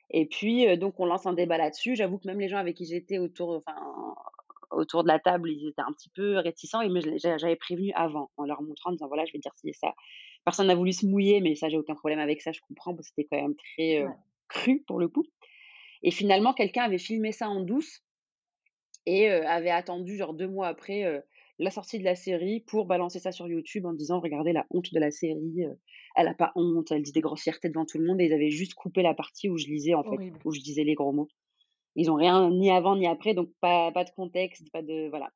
[0.10, 1.96] Et puis, donc, on lance un débat là-dessus.
[1.96, 3.76] J'avoue que même les gens avec qui j'étais autour, enfin,
[4.72, 6.82] autour de la table, ils étaient un petit peu réticents.
[6.82, 9.94] Et j'avais prévenu avant, en leur montrant, en disant voilà, je vais dire si ça.
[10.46, 13.10] Personne n'a voulu se mouiller, mais ça, j'ai aucun problème avec ça, je comprends, parce
[13.10, 14.06] que c'était quand même très
[14.48, 15.26] cru pour le coup.
[16.02, 18.04] Et finalement, quelqu'un avait filmé ça en douce
[19.06, 21.24] et avait attendu, genre deux mois après
[21.60, 24.94] la sortie de la série, pour balancer ça sur YouTube en disant regardez la honte
[24.94, 25.66] de la série,
[26.16, 28.20] elle a pas honte, elle dit des grossièretés devant tout le monde.
[28.22, 30.84] Et ils avaient juste coupé la partie où je lisais, en fait, où je disais
[30.84, 31.28] les gros mots.
[31.96, 35.10] Ils ont rien ni avant ni après, donc pas, pas de contexte, pas de.
[35.10, 35.30] Voilà.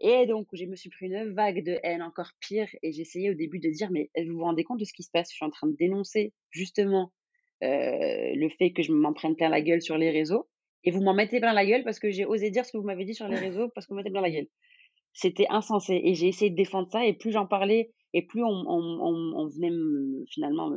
[0.00, 2.66] Et donc, je me suis pris une vague de haine encore pire.
[2.82, 5.10] Et j'essayais au début de dire, mais vous vous rendez compte de ce qui se
[5.12, 5.30] passe?
[5.30, 7.12] Je suis en train de dénoncer justement
[7.60, 10.48] le fait que je m'en prenne plein la gueule sur les réseaux.
[10.82, 12.82] Et vous m'en mettez plein la gueule parce que j'ai osé dire ce que vous
[12.82, 14.48] m'avez dit sur les réseaux parce que vous mettez plein la gueule.
[15.12, 16.00] C'était insensé.
[16.04, 17.04] Et j'ai essayé de défendre ça.
[17.04, 19.70] Et plus j'en parlais, et plus on, on, on, venait
[20.30, 20.70] finalement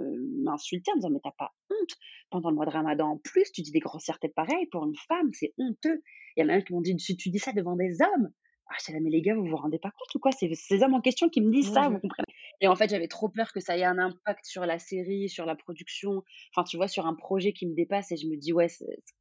[0.43, 1.95] m'insulter en me disant Mais t'as pas honte
[2.30, 5.30] Pendant le mois de ramadan, en plus, tu dis des grossièretés pareilles pour une femme,
[5.34, 6.02] c'est honteux.
[6.36, 8.30] Il y en a même qui m'ont dit Si tu dis ça devant des hommes,
[8.67, 10.32] ah, je mais les gars, vous vous rendez pas compte ou quoi?
[10.32, 12.26] C'est ces hommes en question qui me disent ça, vous comprenez?
[12.62, 15.45] Et en fait, j'avais trop peur que ça ait un impact sur la série, sur
[15.45, 18.12] la production, enfin, tu vois, sur un projet qui me dépasse.
[18.12, 18.67] Et je me dis, ouais,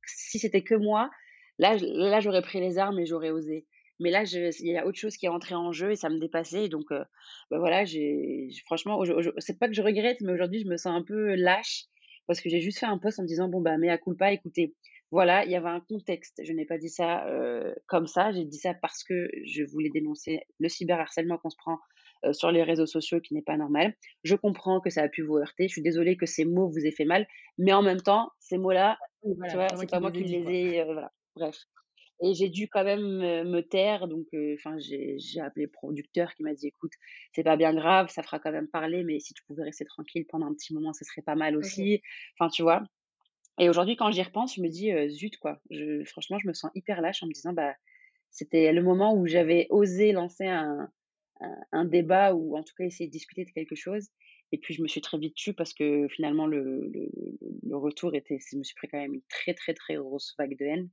[0.07, 1.11] si c'était que moi,
[1.59, 3.67] là, là j'aurais pris les armes et j'aurais osé.
[4.05, 6.19] Mais là, il y a autre chose qui est entré en jeu et ça me
[6.19, 6.67] dépassait.
[6.67, 7.03] Et donc, euh,
[7.51, 9.03] bah voilà, j'ai franchement,
[9.39, 11.87] c'est pas que je regrette, mais aujourd'hui, je me sens un peu lâche
[12.27, 14.33] parce que j'ai juste fait un post en me disant, bon, bah, mais à pas,
[14.33, 14.75] écoutez,
[15.11, 16.43] voilà, il y avait un contexte.
[16.45, 18.31] Je n'ai pas dit ça euh, comme ça.
[18.33, 21.79] J'ai dit ça parce que je voulais dénoncer le cyberharcèlement qu'on se prend
[22.27, 23.95] euh, sur les réseaux sociaux qui n'est pas normal.
[24.23, 25.69] Je comprends que ça a pu vous heurter.
[25.69, 27.27] Je suis désolée que ces mots vous aient fait mal.
[27.57, 28.99] Mais en même temps, ces mots-là,
[29.57, 30.81] vois, c'est pas moi qui les ai.
[30.81, 31.13] Euh, voilà.
[31.37, 31.57] Bref.
[32.23, 33.01] Et j'ai dû quand même
[33.49, 34.09] me taire.
[34.09, 36.93] Donc, enfin, j'ai appelé le producteur qui m'a dit écoute,
[37.33, 40.25] c'est pas bien grave, ça fera quand même parler, mais si tu pouvais rester tranquille
[40.29, 42.01] pendant un petit moment, ce serait pas mal aussi.
[42.39, 42.85] Enfin, tu vois.
[43.59, 45.61] Et aujourd'hui, quand j'y repense, je me dis, zut, quoi.
[45.71, 47.75] Je, franchement, je me sens hyper lâche en me disant, bah,
[48.31, 50.91] c'était le moment où j'avais osé lancer un,
[51.71, 54.09] un, débat ou en tout cas essayer de discuter de quelque chose.
[54.51, 57.11] Et puis, je me suis très vite tue parce que finalement, le, le,
[57.63, 60.57] le retour était, je me suis pris quand même une très, très, très grosse vague
[60.59, 60.91] de haine.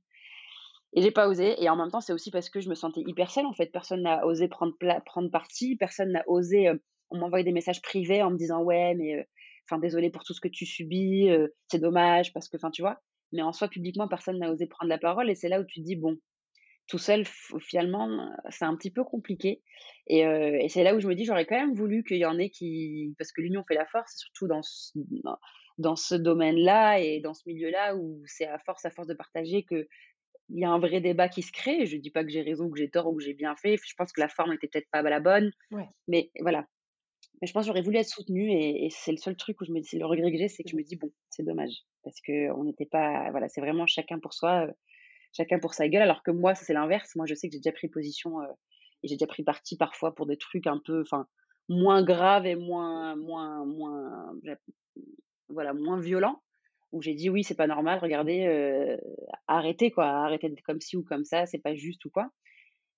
[0.94, 1.62] Et j'ai pas osé.
[1.62, 3.66] Et en même temps, c'est aussi parce que je me sentais hyper seule, en fait.
[3.66, 4.74] Personne n'a osé prendre,
[5.04, 5.76] prendre parti.
[5.76, 6.70] Personne n'a osé,
[7.10, 9.26] on m'envoyait des messages privés en me disant, ouais, mais
[9.68, 11.28] enfin désolé pour tout ce que tu subis,
[11.70, 13.00] c'est dommage parce que, enfin tu vois.
[13.32, 15.80] Mais en soi, publiquement, personne n'a osé prendre la parole et c'est là où tu
[15.80, 16.18] te dis bon,
[16.88, 17.24] tout seul,
[17.60, 19.62] finalement, c'est un petit peu compliqué.
[20.08, 22.38] Et, et c'est là où je me dis j'aurais quand même voulu qu'il y en
[22.38, 24.98] ait qui, parce que l'union fait la force, surtout dans ce,
[25.78, 29.64] dans ce domaine-là et dans ce milieu-là où c'est à force, à force de partager
[29.64, 29.86] que
[30.48, 31.86] il y a un vrai débat qui se crée.
[31.86, 33.76] Je dis pas que j'ai raison, que j'ai tort ou que j'ai bien fait.
[33.76, 35.50] Je pense que la forme était peut-être pas la bonne.
[36.08, 36.66] Mais voilà,
[37.42, 39.72] mais je pense que j'aurais voulu être soutenue et, c'est le seul truc où je
[39.72, 41.84] me dis, c'est le regret que j'ai, c'est que je me dis, bon, c'est dommage.
[42.04, 44.72] Parce que on n'était pas, voilà, c'est vraiment chacun pour soi, euh,
[45.36, 46.02] chacun pour sa gueule.
[46.02, 47.16] Alors que moi, c'est l'inverse.
[47.16, 48.46] Moi, je sais que j'ai déjà pris position euh,
[49.02, 51.26] et j'ai déjà pris parti parfois pour des trucs un peu, enfin,
[51.68, 54.32] moins graves et moins, moins, moins,
[55.48, 56.40] voilà, moins violents.
[56.92, 58.96] Où j'ai dit, oui, c'est pas normal, regardez, euh,
[59.48, 62.30] arrêtez quoi, arrêtez d'être comme ci ou comme ça, c'est pas juste ou quoi.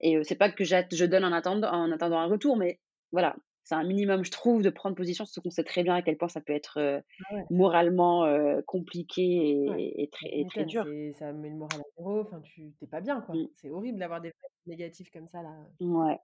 [0.00, 2.80] Et c'est pas que je donne en attendant, en attendant un retour, mais
[3.12, 6.02] voilà, c'est un minimum, je trouve, de prendre position, parce qu'on sait très bien à
[6.02, 8.26] quel point ça peut être ah moralement
[8.66, 10.85] compliqué et, très, très dur.
[11.14, 13.37] Ça met le moral à zéro, enfin, tu t'es pas bien, quoi.
[13.37, 13.48] Mmh.
[13.54, 14.33] C'est horrible d'avoir des
[14.66, 15.57] négatifs comme ça, là.
[15.80, 16.18] Ouais.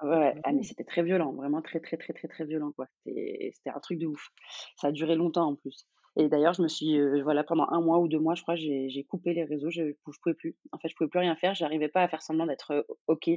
[0.00, 2.86] Ouais, ah, mais c'était très violent, vraiment très, très, très, très, très violent, quoi.
[3.04, 4.28] C'était un truc de ouf.
[4.76, 5.86] Ça a duré longtemps, en plus.
[6.18, 9.06] Et d'ailleurs, je me suis, voilà, pendant un mois ou deux mois, je crois, j'ai
[9.08, 10.56] coupé les réseaux, je, je pouvais plus.
[10.72, 13.30] En fait, je pouvais plus rien faire, j'arrivais pas à faire semblant d'être OK.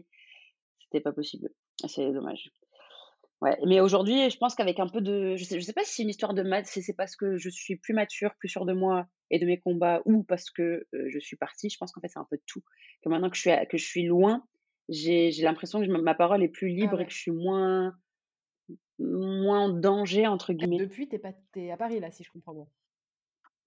[0.80, 1.50] C'était pas possible.
[1.88, 2.52] C'est dommage.
[3.42, 5.96] Ouais, mais aujourd'hui, je pense qu'avec un peu de, je sais, je sais pas si
[5.96, 8.74] c'est une histoire de maths, c'est parce que je suis plus mature, plus sûre de
[8.74, 11.70] moi et de mes combats, ou parce que je suis partie.
[11.70, 12.62] Je pense qu'en fait c'est un peu de tout.
[13.04, 14.44] Que maintenant que je suis, que je suis loin,
[14.90, 17.96] j'ai, j'ai l'impression que ma parole est plus ah libre et que je suis moins,
[19.02, 20.78] moins en danger entre guillemets.
[20.78, 22.68] Depuis, t'es pas, t'es à Paris là, si je comprends bien.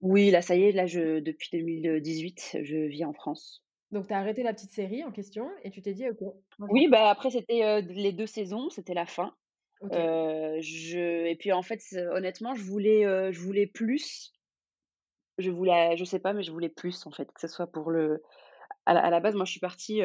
[0.01, 3.63] Oui, là, ça y est, là, je, depuis 2018, je vis en France.
[3.91, 6.19] Donc, tu as arrêté la petite série en question et tu t'es dit, OK.
[6.59, 9.33] Oui, bah après, c'était les deux saisons, c'était la fin.
[9.81, 11.25] je...
[11.25, 14.33] Et puis, en fait, honnêtement, je voulais, je voulais plus.
[15.37, 17.89] Je voulais, je sais pas, mais je voulais plus, en fait, que ce soit pour
[17.89, 18.21] le.
[18.85, 20.01] À la, base, moi, je suis partie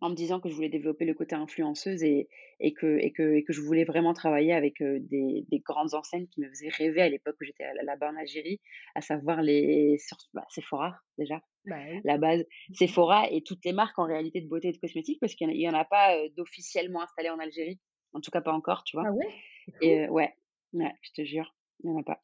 [0.00, 2.28] en me disant que je voulais développer le côté influenceuse et,
[2.60, 6.26] et, que, et, que, et que je voulais vraiment travailler avec des, des, grandes enseignes
[6.28, 8.60] qui me faisaient rêver à l'époque où j'étais là-bas en Algérie,
[8.94, 9.96] à savoir les
[10.34, 12.44] bah, Sephora déjà, bah la base.
[12.72, 15.68] Sephora et toutes les marques en réalité de beauté et de cosmétiques parce qu'il n'y
[15.68, 17.78] en, a pas d'officiellement installées en Algérie,
[18.12, 19.06] en tout cas pas encore, tu vois.
[19.06, 19.34] Ah ouais?
[19.82, 20.32] Et ouais,
[20.72, 22.22] ouais, je te jure, il n'y en a pas.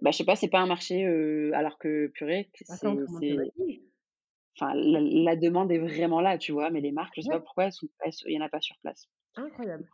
[0.00, 1.04] Bah, je sais pas, c'est pas un marché
[1.52, 2.64] alors que purée, c'est
[4.60, 7.68] enfin, la, demande est vraiment là, tu vois, mais les marques, je sais pas pourquoi,
[8.26, 9.08] il y en a pas sur place.
[9.36, 9.88] Incroyable.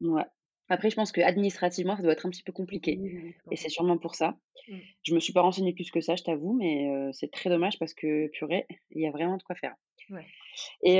[0.00, 0.24] ouais.
[0.68, 3.00] Après, je pense que administrativement, ça doit être un petit peu compliqué.
[3.50, 4.36] et c'est sûrement pour ça.
[4.68, 4.76] Mmh.
[5.02, 7.92] Je me suis pas renseignée plus que ça, je t'avoue, mais c'est très dommage parce
[7.92, 9.74] que, purée, il y a vraiment de quoi faire.
[10.10, 10.26] Ouais.
[10.82, 10.98] Et,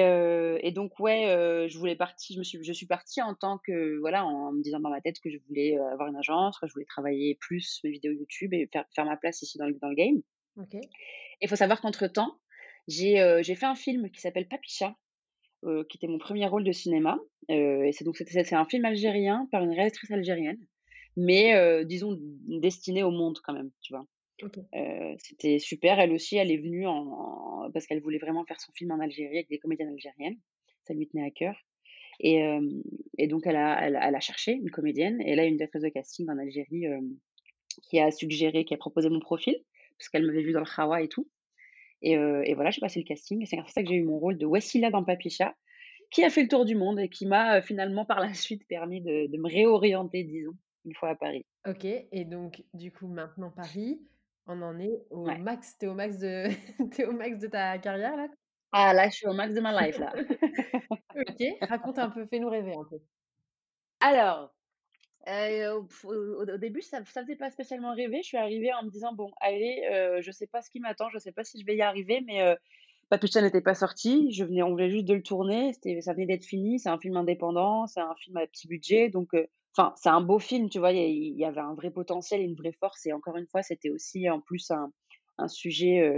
[0.67, 3.99] et, donc, ouais, je voulais partir, je, me suis, je suis partie en tant que,
[4.01, 6.73] voilà, en me disant dans ma tête que je voulais avoir une agence, que je
[6.73, 9.89] voulais travailler plus mes vidéos YouTube et faire, faire ma place ici dans le, dans
[9.89, 10.21] le game.
[10.73, 10.81] Et
[11.43, 12.37] il faut savoir qu'entre-temps,
[12.91, 14.97] j'ai j'ai fait un film qui s'appelle Papicha,
[15.65, 17.19] euh, qui était mon premier rôle de cinéma.
[17.51, 20.59] Euh, et c'est donc c'est un film algérien par une réalisatrice algérienne.
[21.17, 24.07] mais disons destinée au monde quand même, tu vois?
[25.19, 26.01] c'était super.
[26.01, 29.37] Elle aussi, elle est venue en, parce qu'elle voulait vraiment faire son film en Algérie
[29.37, 30.39] avec des comédiennes algériennes.
[30.85, 31.55] Ça lui tenait à cœur.
[32.21, 32.41] Et,
[33.19, 35.21] et donc, elle a, elle, a cherché une comédienne.
[35.21, 36.87] Et là, une directrice de casting en Algérie
[37.83, 39.57] qui a suggéré, qui a proposé mon profil,
[39.99, 41.29] parce qu'elle m'avait vu dans le Khawa et tout.
[42.03, 43.45] Et, et voilà, j'ai passé le casting.
[43.47, 45.55] C'est grâce à ça que j'ai eu mon rôle de Wassila dans Papicha,
[46.11, 49.01] qui a fait le tour du monde et qui m'a finalement par la suite permis
[49.01, 51.45] de, de, me réorienter, disons, une fois à Paris.
[51.67, 54.01] Ok, et donc du coup maintenant Paris,
[54.47, 56.49] on en est au max, t'es au max de,
[56.99, 58.29] es au max de ta carrière là?
[58.73, 60.13] Ah là, je suis au max de ma life là.
[61.17, 62.99] ok, raconte un peu, fais-nous rêver un peu.
[64.01, 64.55] Alors,
[65.29, 68.21] euh, au, début, ça ne faisait pas spécialement rêver.
[68.23, 71.11] Je suis arrivée en me disant, bon, allez, euh, je sais pas ce qui m'attend,
[71.11, 72.55] je sais pas si je vais y arriver, mais euh,
[73.43, 74.31] n'était pas sorti.
[74.41, 75.73] On venait juste de le tourner.
[76.01, 76.79] Ça venait d'être fini.
[76.79, 79.11] C'est un film indépendant, c'est un film à petit budget.
[79.11, 80.93] Donc, euh, enfin, c'est un beau film, tu vois.
[80.93, 83.05] Il y, avait un vrai potentiel, une vraie force.
[83.07, 84.71] Et encore une fois, c'était aussi en plus
[85.39, 86.13] un sujet,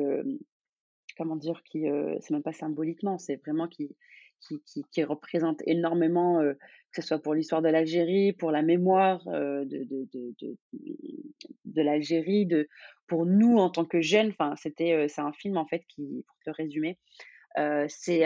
[1.17, 1.87] comment dire, qui,
[2.21, 3.97] c'est même pas symboliquement, c'est vraiment qui,
[4.91, 6.55] qui, représente énormément, euh,
[6.93, 10.57] que ce soit pour l'histoire de l'Algérie, pour la mémoire euh, de, de,
[11.65, 12.69] de, l'Algérie, de,
[13.07, 14.31] pour nous en tant que jeunes.
[14.31, 16.99] Enfin, c'était, euh, c'est un film en fait qui, pour te résumer,
[17.89, 18.25] c'est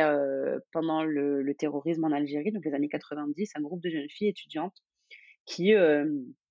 [0.73, 4.77] pendant le, terrorisme en Algérie, donc les années 90, un groupe de jeunes filles étudiantes
[5.47, 5.75] qui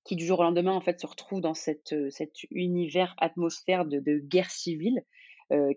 [0.04, 4.20] qui du jour au lendemain en fait se retrouvent dans cette, cet univers atmosphère de
[4.20, 5.06] guerre civile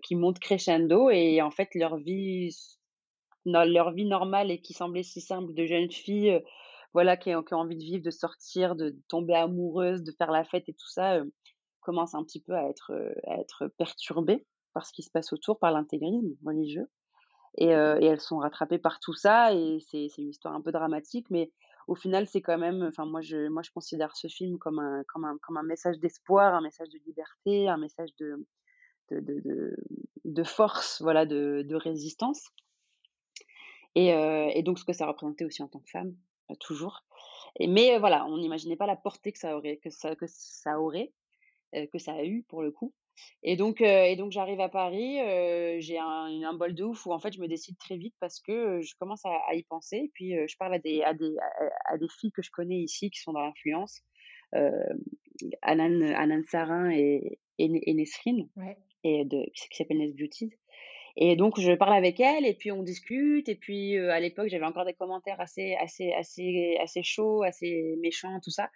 [0.03, 2.51] qui monte crescendo et en fait leur vie
[3.45, 6.39] leur vie normale et qui semblait si simple de jeunes filles, euh,
[6.93, 10.67] voilà, qui, ont envie de vivre, de sortir, de, tomber amoureuse, de faire la fête
[10.67, 11.25] et tout ça, euh,
[11.81, 15.33] commence un petit peu à être, euh, à être perturbée par ce qui se passe
[15.33, 16.87] autour, par l'intégrisme religieux.
[17.57, 21.25] Et, et elles sont rattrapées par tout ça et c'est une histoire un peu dramatique,
[21.31, 21.51] mais
[21.87, 25.03] au final, c'est quand même, enfin moi je, moi je considère ce film comme un,
[25.07, 28.45] comme un, comme un message d'espoir, un message de liberté, un message de,
[29.09, 29.75] de, de,
[30.25, 32.51] de force, voilà, de résistance.
[33.95, 36.15] Et, et, donc ce que ça représentait aussi en tant que femme,
[36.59, 37.03] toujours.
[37.59, 40.79] Et, mais voilà, on n'imaginait pas la portée que ça aurait, que ça, que ça
[40.79, 41.11] aurait,
[41.73, 42.93] que ça a eu pour le coup.
[43.43, 45.17] Et donc, et donc j'arrive à Paris,
[45.81, 48.39] j'ai un, un, bol de ouf où en fait je me décide très vite parce
[48.39, 49.97] que je commence à, y penser.
[49.97, 51.35] Et puis je parle à des, à, des,
[51.85, 54.03] à, des filles que je connais ici qui sont dans l'influence,
[55.61, 58.77] Anan, Anan Sarin et, et, Nesrine, ouais.
[59.03, 60.51] et de, qui s'appelle Nes Beauty.
[61.17, 64.65] Et donc je parle avec elle et puis on discute et puis à l'époque j'avais
[64.65, 68.69] encore des commentaires assez assez assez assez chauds, assez méchants tout ça.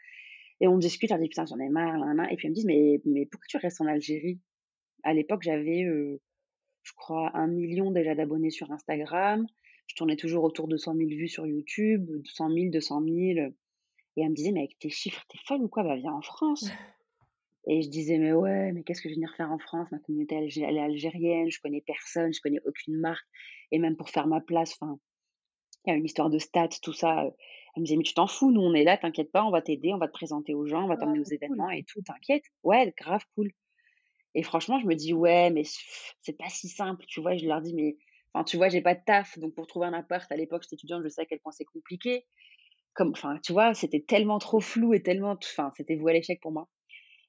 [0.61, 2.65] Et on discute, on dit putain j'en ai marre, là, et puis elle me dit
[2.65, 4.39] mais mais pourquoi tu restes en Algérie?
[5.03, 9.45] À l'époque j'avais je crois un million déjà d'abonnés sur Instagram,
[9.87, 13.13] je tournais toujours autour de 100 000 vues sur YouTube, 100 000, 200 000.
[14.15, 15.83] Et elle me disait mais avec tes chiffres t'es folle ou quoi?
[15.83, 16.69] Bah viens en France.
[17.65, 19.89] Et je disais, mais ouais, mais qu'est-ce que je vais venir faire en France?
[19.91, 23.25] Ma communauté elle est algérienne, je connais personne, je connais aucune marque.
[23.71, 24.99] Et même pour faire ma place, enfin,
[25.85, 27.23] il y a une histoire de stats, tout ça.
[27.75, 29.61] Elle me disait, mais tu t'en fous, nous on est là, t'inquiète pas, on va
[29.61, 32.43] t'aider, on va te présenter aux gens, on va t'emmener aux événements et tout, t'inquiète.
[32.63, 33.51] Ouais, grave cool.
[34.35, 35.63] Et franchement, je me dis, ouais, mais
[36.21, 37.35] c'est pas si simple, tu vois.
[37.37, 37.97] Je leur dis, mais,
[38.33, 40.75] enfin, tu vois, j'ai pas de taf, donc pour trouver un appart, à l'époque, j'étais
[40.75, 42.25] étudiante, je sais à quel point c'est compliqué.
[42.93, 46.39] Comme, enfin, tu vois, c'était tellement trop flou et tellement, enfin, c'était voué à l'échec
[46.41, 46.69] pour moi.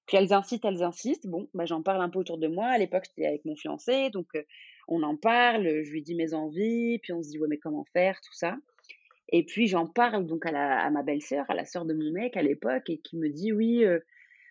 [0.06, 1.26] Puis elles insistent, elles insistent.
[1.26, 2.66] Bon, bah, j'en parle un peu autour de moi.
[2.66, 4.28] À l'époque, j'étais avec mon fiancé, donc
[4.88, 5.82] on en parle.
[5.82, 8.56] Je lui dis mes envies, puis on se dit ouais, mais comment faire, tout ça.
[9.30, 12.12] Et puis j'en parle donc à, la, à ma belle-sœur, à la sœur de mon
[12.12, 13.84] mec à l'époque, et qui me dit oui.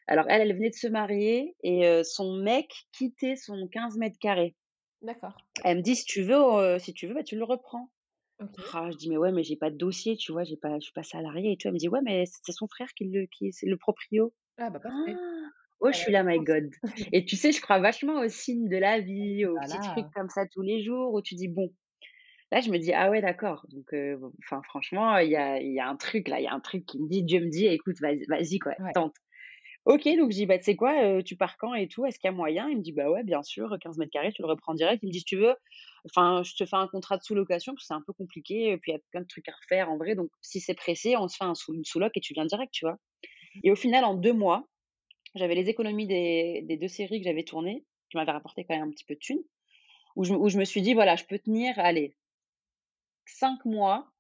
[0.07, 4.55] alors elle, elle venait de se marier et son mec quittait son 15 mètres carrés.
[5.03, 5.37] D'accord.
[5.63, 7.89] Elle me dit si tu veux, si tu veux, bah, tu le reprends.
[8.73, 10.85] Ah, je dis mais ouais mais j'ai pas de dossier tu vois j'ai pas je
[10.85, 13.25] suis pas salarié et tout elle me dit ouais mais c'est son frère qui le
[13.27, 15.15] qui c'est le proprio ah bah parfait
[15.83, 16.71] Oh, je suis là, my God.
[17.11, 20.29] Et tu sais, je crois vachement aux signes de la vie, aux petits trucs comme
[20.29, 21.73] ça tous les jours où tu dis, bon,
[22.51, 23.65] là, je me dis, ah ouais, d'accord.
[23.69, 23.87] Donc,
[24.45, 26.85] enfin, franchement, il y a, y a un truc là, il y a un truc
[26.85, 29.15] qui me dit, Dieu me dit, écoute, vas-y, quoi, tente.
[29.85, 32.29] Ok, donc je dis, bah, tu sais quoi, tu pars quand et tout, est-ce qu'il
[32.29, 32.69] y a moyen?
[32.69, 35.03] Il me dit, bah ouais, bien sûr, 15 mètres carrés, tu le reprends direct.
[35.03, 35.55] Il me dit, si tu veux,
[36.05, 38.77] enfin, je te fais un contrat de sous-location, parce que c'est un peu compliqué, et
[38.77, 40.15] puis il y a plein de trucs à refaire en vrai.
[40.15, 42.97] Donc, si c'est pressé, on se fait un sous-loc et tu viens direct, tu vois.
[43.55, 44.67] Mmh et au final, en deux mois,
[45.35, 48.87] j'avais les économies des, des deux séries que j'avais tournées, qui m'avaient rapporté quand même
[48.87, 49.43] un petit peu de thunes,
[50.15, 52.15] où je, où je me suis dit, voilà, je peux tenir, allez,
[53.25, 54.11] cinq mois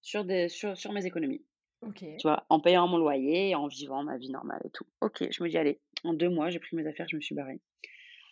[0.00, 1.44] sur, des, sur, sur mes économies.
[1.82, 1.98] Ok.
[2.00, 4.86] Tu vois, en payant mon loyer, en vivant ma vie normale et tout.
[5.00, 7.34] Ok, je me dis, allez, en deux mois, j'ai pris mes affaires, je me suis
[7.34, 7.60] barrée.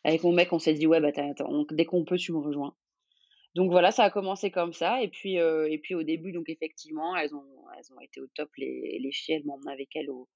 [0.05, 1.11] Avec mon mec, on s'est dit, ouais, bah,
[1.73, 2.75] dès qu'on peut, tu me rejoins.
[3.55, 5.03] Donc voilà, ça a commencé comme ça.
[5.03, 7.45] Et puis, euh, et puis au début, donc effectivement, elles ont,
[7.77, 9.35] elles ont été au top, les, les filles.
[9.35, 10.29] Elles m'ont avec elles au,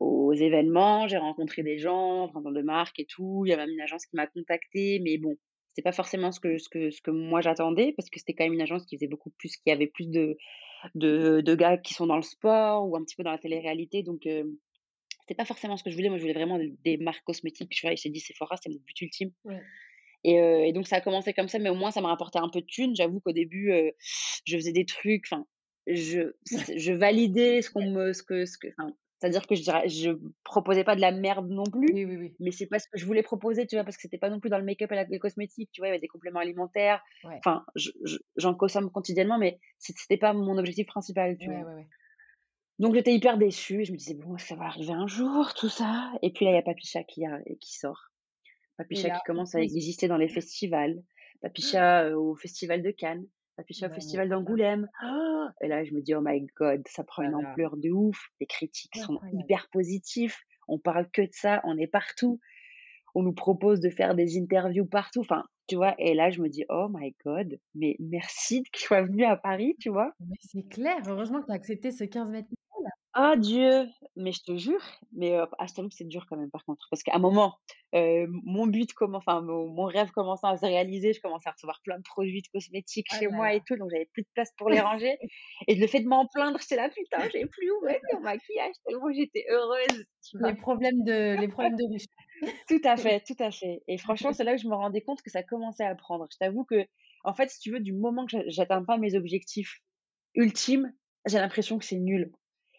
[0.00, 3.44] aux événements, j'ai rencontré des gens, enfin, de marques et tout.
[3.46, 5.36] Il y a même une agence qui m'a contacté, mais bon,
[5.68, 8.44] c'était pas forcément ce que, ce que, ce que moi j'attendais, parce que c'était quand
[8.44, 10.36] même une agence qui faisait beaucoup plus, qui avait plus de,
[10.94, 14.02] de, de gars qui sont dans le sport ou un petit peu dans la télé-réalité.
[14.02, 14.44] Donc, euh,
[15.20, 16.08] c'était pas forcément ce que je voulais.
[16.08, 17.72] Moi, je voulais vraiment des marques cosmétiques.
[17.72, 19.30] Je j'ai dit Sephora, c'est mon but ultime.
[20.24, 22.38] Et, euh, et, donc, ça a commencé comme ça, mais au moins, ça m'a rapporté
[22.38, 22.96] un peu de thunes.
[22.96, 23.90] J'avoue qu'au début, euh,
[24.44, 25.46] je faisais des trucs, enfin,
[25.86, 26.32] je,
[26.76, 28.68] je validais ce qu'on me, ce que, ce que,
[29.20, 30.12] c'est-à-dire que je dirais, je
[30.44, 32.34] proposais pas de la merde non plus, oui, oui, oui.
[32.40, 34.40] mais c'est pas ce que je voulais proposer, tu vois, parce que c'était pas non
[34.40, 37.02] plus dans le make-up et la cosmétique, tu vois, il y avait des compléments alimentaires.
[37.24, 37.66] Enfin,
[38.36, 41.66] j'en consomme quotidiennement, mais c'était pas mon objectif principal, tu vois.
[42.78, 46.10] Donc j'étais hyper déçue, je me disais bon, ça va arriver un jour, tout ça.
[46.22, 48.10] Et puis là, il y a Papicha qui, a, qui sort.
[48.78, 50.96] Papicha qui commence à exister dans les festivals.
[51.42, 53.26] Papicha euh, au festival de Cannes.
[53.60, 54.88] Papicha au festival d'Angoulême.
[55.60, 58.30] et là, je me dis, oh my god, ça prend une ampleur de ouf.
[58.40, 60.42] Les critiques sont hyper positifs.
[60.66, 61.60] On parle que de ça.
[61.64, 62.40] On est partout.
[63.14, 65.20] On nous propose de faire des interviews partout.
[65.20, 65.94] Enfin, tu vois.
[65.98, 69.36] Et là, je me dis, oh my god, mais merci que tu sois venu à
[69.36, 70.14] Paris, tu vois.
[70.20, 70.96] Mais c'est clair.
[71.06, 72.48] Heureusement que tu as accepté ce 15 mètres
[73.12, 73.88] ah Dieu!
[74.16, 74.82] Mais je te jure,
[75.12, 77.18] mais heu, ah, je t'avoue que c'est dur quand même par contre, parce qu'à un
[77.18, 77.58] moment,
[77.92, 81.80] mon but comment enfin mon mon rêve commençait à se réaliser, je commençais à recevoir
[81.82, 83.54] plein de produits de cosmétiques Ah chez là moi là.
[83.54, 85.18] et tout, donc j'avais plus de place pour les ranger
[85.66, 88.74] et le fait de m'en plaindre, j'étais là: «Putain, j'ai plus où mettre mon maquillage»,
[88.86, 90.04] tellement j'étais heureuse?
[90.34, 91.84] Les problèmes de les problèmes de.
[92.68, 95.22] Tout à fait, tout à fait et franchement, c'est là où je me rendais compte
[95.22, 96.26] que ça commençait à prendre.
[96.32, 96.86] Je t'avoue que,
[97.24, 99.80] en fait, si tu veux, du moment que j'a j'atteins pas mes objectifs
[100.34, 100.92] ultimes,
[101.26, 102.32] j'ai l'impression que c'est nul.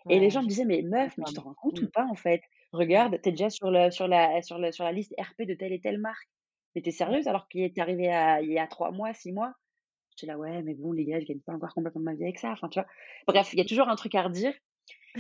[0.10, 2.16] Et les gens me disaient: «Mais meuf, mais tu te rends compte ou pas en
[2.16, 2.41] fait?
[2.74, 5.54] Regarde, tu es déjà sur le sur la sur le sur la liste RP de
[5.56, 6.30] telle et telle marque.
[6.76, 7.16] Mais tu es Ouais.
[7.16, 9.54] sérieuse alors qu'il est arrivé à il y a 3 mois, 6 mois?»
[10.18, 12.39] J'étais là: «Ouais, mais bon les gars, je gagne pas encore complètement ma vie avec
[12.39, 12.88] ça», enfin tu vois?
[13.28, 14.54] Bref, il y a toujours un truc à redire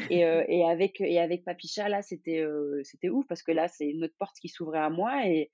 [0.09, 3.67] et heu et avec et avec Papicha là, c'était, heu, c'était ouf parce que là,
[3.67, 5.51] c'est une autre porte qui s'ouvrait à moi et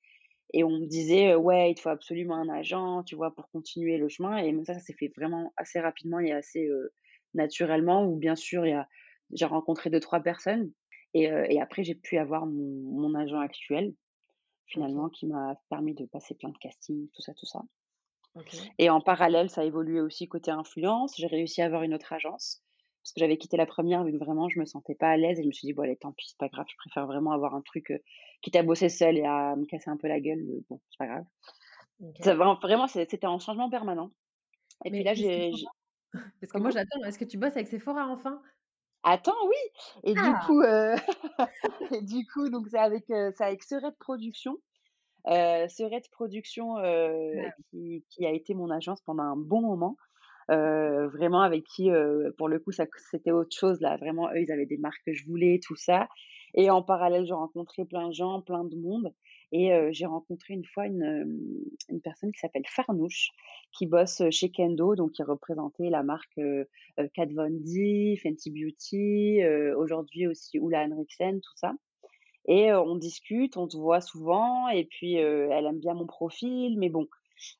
[0.54, 3.50] et on me disait: heu: «Ouais, il te faut absolument un agent, tu vois, pour
[3.52, 6.70] continuer le chemin» et même ça, ça s'est fait vraiment assez rapidement et assez,
[7.36, 8.88] naturellement où bien sûr, il y a
[9.34, 10.72] j'ai rencontré deux trois personnes
[11.14, 11.30] et
[11.62, 13.96] après j'ai pu avoir mon mon agent actuel,
[14.68, 17.64] finalement, qui m'a permis de passer plein de castings, tout ça, tout ça
[18.80, 21.16] et en parallèle, ça a évolué aussi côté influence.
[21.18, 22.64] J'ai réussi à avoir une autre agence
[23.04, 25.40] parce que j'avais quitté la première vu que vraiment je me sentais pas à l'aise
[25.40, 27.32] et je me suis dit: «Bon allez, tant pis, c'est pas grave, je préfère vraiment
[27.32, 28.00] avoir un truc, heu,
[28.42, 30.98] quitte à bosser seule et à me casser un peu la gueule, heu, bon, c'est
[31.00, 31.24] pas grave».
[32.24, 34.12] Ça vra vraiment, c'était en changement permanent
[34.86, 35.52] et puis là, j'ai?
[36.42, 38.42] Parce que moi j'attends, est-ce que tu bosses avec Sephora enfin?
[39.10, 39.56] Attends, oui
[40.04, 40.38] et du Ah!
[40.38, 40.62] coup,
[41.92, 43.98] et du coup, donc c'est avec, heu, c'est avec Serette
[45.70, 49.98] Serette Productions, heu, Ah qui qui a été mon agence pendant un bon moment.
[50.52, 51.92] Heu, vraiment avec qui,
[52.38, 53.98] pour le coup, ça c'était autre chose là.
[53.98, 56.10] Vraiment, eux, ils avaient des marques que je voulais, tout ça
[56.56, 59.14] et en parallèle, j'ai rencontré plein de gens, plein de monde
[59.52, 61.64] et j'ai rencontré une fois une,
[62.04, 63.32] personne qui s'appelle Farnoosh,
[63.72, 66.68] qui bosse, chez Kendo, donc qui représentait la marque, heu,
[67.14, 69.40] Kat Von D, Fenty Beauty,
[69.78, 71.74] aujourd'hui aussi Ola Henriksen, tout ça
[72.50, 76.90] et on discute, on se voit souvent et puis, elle aime bien mon profil mais
[76.90, 77.08] bon,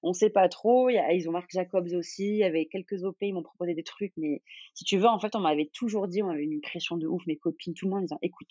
[0.04, 0.90] on sait pas trop.
[0.90, 4.14] Ils ont Marc Jacobs aussi, il y avait quelques OP, ils m'ont proposé des trucs,
[4.18, 4.42] mais
[4.74, 7.26] si tu veux, en fait, on m'avait toujours dit, on avait une pression de ouf,
[7.28, 8.50] mes copines, tout le monde, en disant: «Écoute,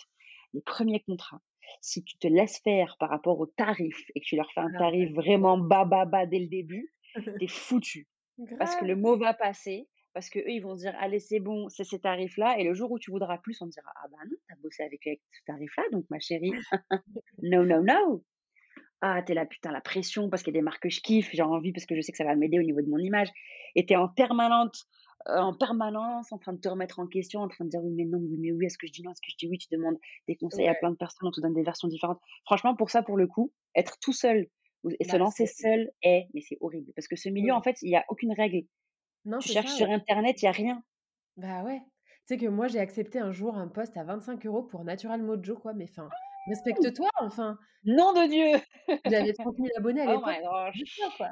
[0.57, 1.43] les premiers contrats,
[1.83, 4.73] si tu te laisses faire par rapport aux tarifs et que tu leur fais un
[4.73, 6.95] tarif vraiment bas, bas, bas dès le début,
[7.39, 8.09] tu es foutu».
[8.59, 11.85] Parce que le mot va passer, parce qu'eux, ils vont dire: «Allez, c'est bon, c'est
[11.85, 14.37] ces tarifs-là» et le jour où tu voudras plus, on te dira: «Ah bah non,
[14.49, 16.53] tu as bossé avec eux avec ce tarif-là, donc ma chérie,
[17.43, 18.25] no, no, no».
[19.03, 21.01] Ah, tu es là: «Putain, la pression parce qu'il y a des marques que je
[21.03, 22.99] kiffe, j'ai envie parce que je sais que ça va m'aider au niveau de mon
[22.99, 23.31] image»
[23.75, 24.87] et tu es en permanente
[25.29, 28.05] en permanence en train de te remettre en question, en train de dire: «Oui, mais
[28.05, 29.13] non, oui, mais oui, est-ce que je dis non?
[29.13, 29.99] Est-ce que je dis oui?» Tu demandes
[30.29, 32.21] des conseils à plein de personnes, on te donne des versions différentes.
[32.45, 34.49] Franchement, pour ça, pour le coup, être tout seul
[35.01, 37.77] et se bah, lancer seul est mais c'est horrible parce que ce milieu, en fait,
[37.83, 38.63] il y a aucune règle.
[39.27, 40.85] Non, Tu cherches ça, sur internet, il y a rien.
[41.37, 41.81] Bah, ouais.
[42.27, 45.23] Tu sais que moi j'ai accepté un jour un poste à 25 euros pour Natural
[45.23, 46.15] Mojo quoi, mais enfin,
[46.47, 47.59] respecte-toi enfin!
[47.85, 48.61] Nom de Dieu!
[49.05, 50.39] J'avais 30 000 abonnés à Oh l'époque,
[51.17, 51.31] quoi.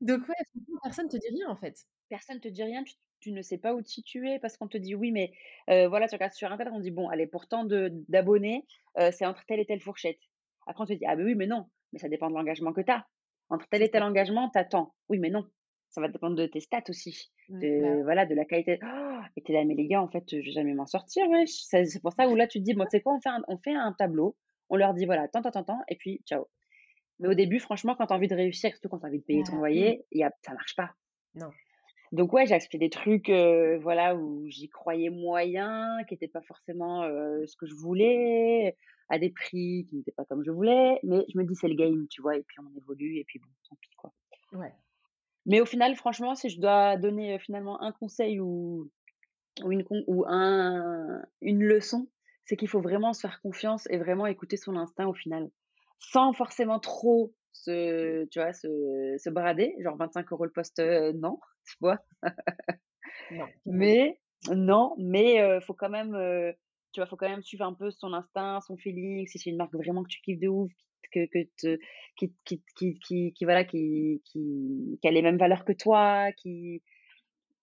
[0.00, 0.34] Donc ouais,
[0.82, 1.86] personne te dit rien en fait.
[2.08, 4.78] Personne te dit rien, tu tu ne sais pas où te situer parce qu'on te
[4.78, 5.32] dit: «Oui, mais
[5.68, 8.64] voilà», tu regardes sur internet, on dit: «Bon, allez, pour tant d'abonnés,
[9.12, 10.20] c'est entre telle et telle fourchette».
[10.66, 12.80] Après on te dit: «Ah, beh, oui, mais non, mais ça dépend de l'engagement que
[12.80, 13.06] tu as.
[13.50, 14.94] Entre tel C'est et tel engagement, tant».
[15.08, 15.44] Oui, mais non,
[15.88, 19.22] ça va dépendre de tes stats aussi, Mmh, bah, de voilà, de la qualité Oh,
[19.36, 21.50] et tu es là: «Mais les gars, en fait, je vais jamais m'en sortir, wesh».
[21.50, 23.14] C'est c'est pour ça où là, tu te dis: «Bon, tu sais quoi?
[23.14, 24.36] On fait un on fait un tableau,
[24.68, 26.48] on leur dit voilà, tant, tant, tant, tant et puis ciao».
[27.20, 29.20] Mais au début, franchement, quand tu as envie de réussir, surtout quand tu as envie
[29.20, 30.92] de payer ton bah, oui, loyer, y a ça marche pas.
[31.34, 31.54] non.
[32.12, 37.02] Donc ouais, j'ai acheté des trucs, voilà, où j'y croyais moyen, qui n'étaient pas forcément
[37.02, 38.76] ce que je voulais,
[39.08, 41.00] à des prix qui n'étaient pas comme je voulais.
[41.02, 43.38] Mais je me dis, c'est le game, tu vois, et puis on évolue, et puis
[43.38, 44.12] bon, tant pis, quoi.
[44.52, 44.72] Ouais.
[45.46, 48.90] Mais au final, franchement, si je dois donner finalement un conseil ou,
[49.64, 52.08] ou, une, ou un, une leçon,
[52.44, 55.50] c'est qu'il faut vraiment se faire confiance et vraiment écouter son instinct au final.
[55.98, 57.34] Sans forcément trop
[57.64, 60.80] se, tu vois, se, se brader, genre 25 euros le poste,
[61.14, 61.98] non, tu vois?
[63.30, 63.48] non.
[63.66, 64.18] Mais,
[64.50, 66.14] non, mais euh, faut quand même,
[66.92, 69.56] tu vois, faut quand même suivre un peu son instinct, son feeling, si c'est une
[69.56, 70.72] marque vraiment que tu kiffes de ouf,
[71.12, 71.78] que, que te,
[72.16, 76.32] qui, qui, qui, qui, qui, voilà, qui, qui, qui a les mêmes valeurs que toi,
[76.32, 76.82] qui,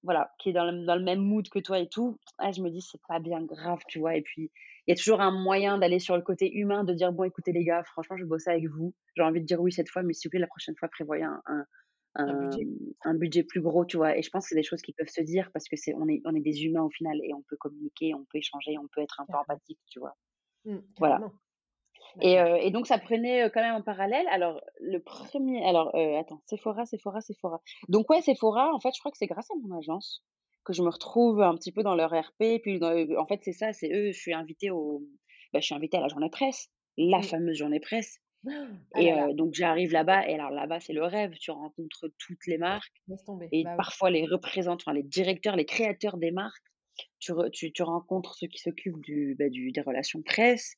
[0.06, 2.62] voilà, qui est dans le, dans le même mood que toi et tout, ah, je
[2.62, 4.16] me dis, c'est pas bien grave, tu vois.
[4.16, 4.51] Et puis,
[4.88, 7.51] il y a toujours un moyen d'aller sur le côté humain, de dire, bon, écoutez,
[7.51, 8.93] les gars, franchement, je vais bosser avec vous.
[9.16, 11.24] J'ai envie de dire oui cette fois, mais s'il vous plaît, la prochaine fois, prévoyez
[11.24, 11.66] un, un,
[12.16, 12.68] un, budget.
[13.03, 13.43] un, budget.
[13.43, 14.18] plus gros, tu vois.
[14.18, 16.08] Et je pense que c'est des choses qui peuvent se dire parce que c'est, on
[16.08, 18.88] est, on est des humains au final et on peut communiquer, on peut échanger, on
[18.88, 20.16] peut être un peu empathique, tu vois.
[20.66, 21.20] Mmh, voilà.
[22.22, 24.26] Et, euh, et, donc ça prenait quand même en parallèle.
[24.30, 27.61] Alors le premier, alors euh, attends, Sephora, Sephora, Sephora.
[27.89, 30.24] Donc ouais, Sephora, en fait, je crois que c'est grâce à mon agence
[30.63, 32.61] que je me retrouve un petit peu dans leur RP.
[32.61, 32.80] Puis
[33.18, 34.11] en fait, c'est ça, c'est eux.
[34.11, 35.03] Je suis invitée au,
[35.53, 38.20] bah, je suis invitée à la journée presse, la fameuse journée presse.
[38.93, 41.32] Ah et euh, donc j'arrive là-bas et alors là-bas c'est le rêve.
[41.39, 43.78] Tu rencontres toutes les marques et bah, oui.
[43.78, 46.63] parfois les représentants, les directeurs, les créateurs des marques.
[47.20, 50.76] Tu, re, tu, tu rencontres ceux qui s'occupent du, bah, du, des relations presse.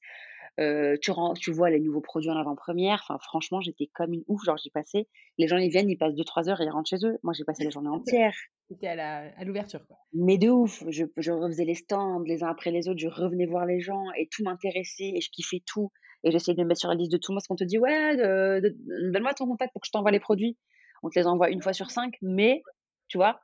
[0.59, 3.05] Euh, tu, rends, tu vois les nouveaux produits en avant-première.
[3.07, 4.43] Enfin, franchement, j'étais comme une ouf.
[4.43, 5.07] Genre, j'y passais.
[5.37, 7.17] Les gens, ils viennent, ils passent 2-3 heures et ils rentrent chez eux.
[7.23, 8.33] Moi, j'ai passé la journée entière.
[8.69, 9.97] C'était à l'ouverture, quoi.
[10.13, 10.83] Mais de ouf.
[10.89, 12.99] Je, je refaisais les stands les uns après les autres.
[12.99, 15.91] Je revenais voir les gens et tout m'intéressait et je kiffais tout.
[16.23, 17.31] Et j'essayais de me mettre sur la liste de tout.
[17.31, 20.57] Moi, ce qu'on te dit, ouais, donne-moi ton contact pour que je t'envoie les produits.
[21.03, 22.15] On te les envoie une fois sur cinq.
[22.21, 22.63] Mais,
[23.07, 23.39] tu vois,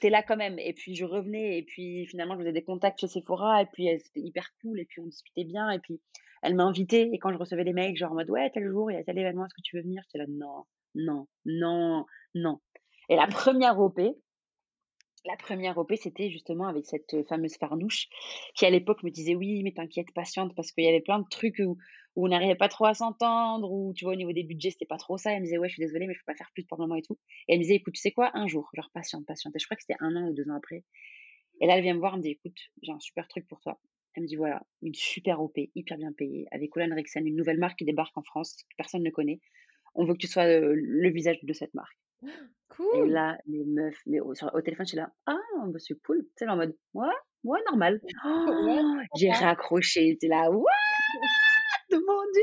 [0.00, 0.58] t'es là quand même.
[0.58, 3.88] Et puis je revenais, et puis finalement je faisais des contacts chez Sephora, et puis
[4.04, 6.00] c'était hyper cool, et puis on discutait bien, et puis
[6.42, 8.90] elle m'a invité, et quand je recevais des mails, genre en mode ouais, tel jour,
[8.90, 10.02] il y a tel événement, est-ce que tu veux venir?
[10.06, 10.64] J'étais là, non,
[10.94, 12.60] non, non, non.
[13.08, 14.00] Et la première OP,
[15.24, 18.08] la première OP, c'était justement avec cette fameuse Farnouche,
[18.56, 21.28] qui à l'époque me disait oui, mais t'inquiète, patiente, parce qu'il y avait plein de
[21.30, 21.76] trucs où,
[22.14, 24.86] où on n'arrivait pas trop à s'entendre, ou tu vois, au niveau des budgets, c'était
[24.86, 25.32] pas trop ça.
[25.32, 26.82] Elle me disait, ouais, je suis désolée, mais je peux pas faire plus pour le
[26.82, 27.18] moment et tout.
[27.48, 29.54] Et elle me disait, écoute, tu sais quoi, un jour, genre patiente, patiente.
[29.56, 30.84] Et je crois que c'était un an ou deux ans après.
[31.60, 33.60] Et là, elle vient me voir, elle me dit, écoute, j'ai un super truc pour
[33.60, 33.80] toi.
[34.14, 37.58] Elle me dit, voilà, une super OP, hyper bien payée, avec Olan Rexen, une nouvelle
[37.58, 39.40] marque qui débarque en France, que personne ne connaît.
[39.94, 41.96] On veut que tu sois le visage de cette marque.
[42.74, 43.06] Cool.
[43.06, 45.36] Et là, les meufs, mais au, sur, au téléphone, je suis là, ah,
[45.66, 46.22] bah, c'est cool.
[46.22, 47.06] Tu sais, en mode, ouais,
[47.44, 48.00] ouais, normal.
[48.24, 50.70] Oh, j'ai raccroché, j'étais là, what?
[51.92, 52.42] Mon Dieu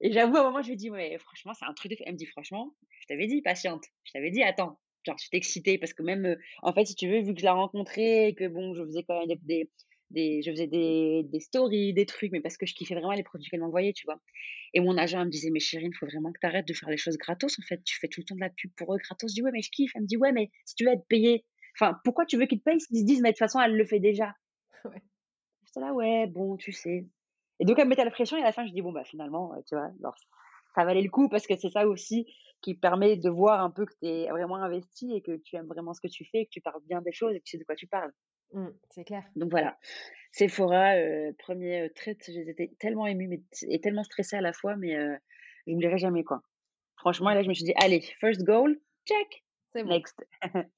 [0.00, 1.96] Et j'avoue, à un moment, je lui ai dit, ouais, franchement, c'est un truc de.
[2.06, 3.84] Elle me dit, franchement, je t'avais dit, patiente.
[4.04, 4.80] Je t'avais dit, attends.
[5.06, 7.44] Genre, je suis excitée parce que même, en fait, si tu veux, vu que je
[7.44, 9.70] la rencontrais, que bon, je faisais quand même des, des,
[10.10, 13.22] des je faisais des, des stories, des trucs, mais parce que je kiffais vraiment les
[13.22, 14.20] produits qu'elle m'envoyait, tu vois.
[14.74, 16.90] Et mon agent me disait, mais chérie, il faut vraiment que tu arrêtes de faire
[16.90, 17.82] les choses gratos, en fait.
[17.84, 19.30] Tu fais tout le temps de la pub pour eux gratos.
[19.30, 19.92] Je dis, ouais, mais je kiffe.
[19.96, 21.44] Elle me dit, ouais, mais si tu veux être payé,
[21.80, 23.76] enfin, pourquoi tu veux qu'ils te payent s'ils se disent, mais de toute façon, elle
[23.76, 24.34] le fait déjà?
[24.84, 25.02] Ouais.
[25.66, 27.06] J'étais là, ouais, bon, tu sais.
[27.60, 29.04] Et donc, elle me mettait la pression et à la fin, je dis, bon, bah,
[29.04, 30.14] finalement, tu vois, alors,
[30.74, 32.26] ça valait le coup parce que c'est ça aussi
[32.62, 35.66] qui permet de voir un peu que tu es vraiment investi et que tu aimes
[35.66, 37.58] vraiment ce que tu fais, que tu parles bien des choses et que tu sais
[37.58, 38.12] de quoi tu parles.
[38.52, 39.24] Mmh, c'est clair.
[39.36, 39.78] Donc voilà,
[40.32, 44.76] Sephora, euh, premier euh, trait, j'étais tellement émue mais, et tellement stressée à la fois,
[44.76, 45.16] mais euh,
[45.66, 46.42] je n'oublierai jamais quoi.
[46.96, 49.90] Franchement, et là je me suis dit, allez, first goal, check, C'est bon.
[49.90, 50.24] next.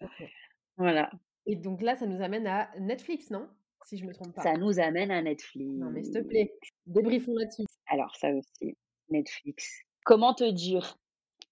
[0.77, 1.11] Voilà,
[1.47, 3.49] Et donc là, ça nous amène à Netflix, non?
[3.85, 4.43] Si je me trompe pas.
[4.43, 5.69] ça nous amène à Netflix.
[5.77, 6.55] Non, mais s'il te plaît,
[6.89, 7.65] débriefons là-dessus.
[7.87, 8.77] Alors ça aussi,
[9.11, 9.83] Netflix.
[10.05, 10.97] Comment te dire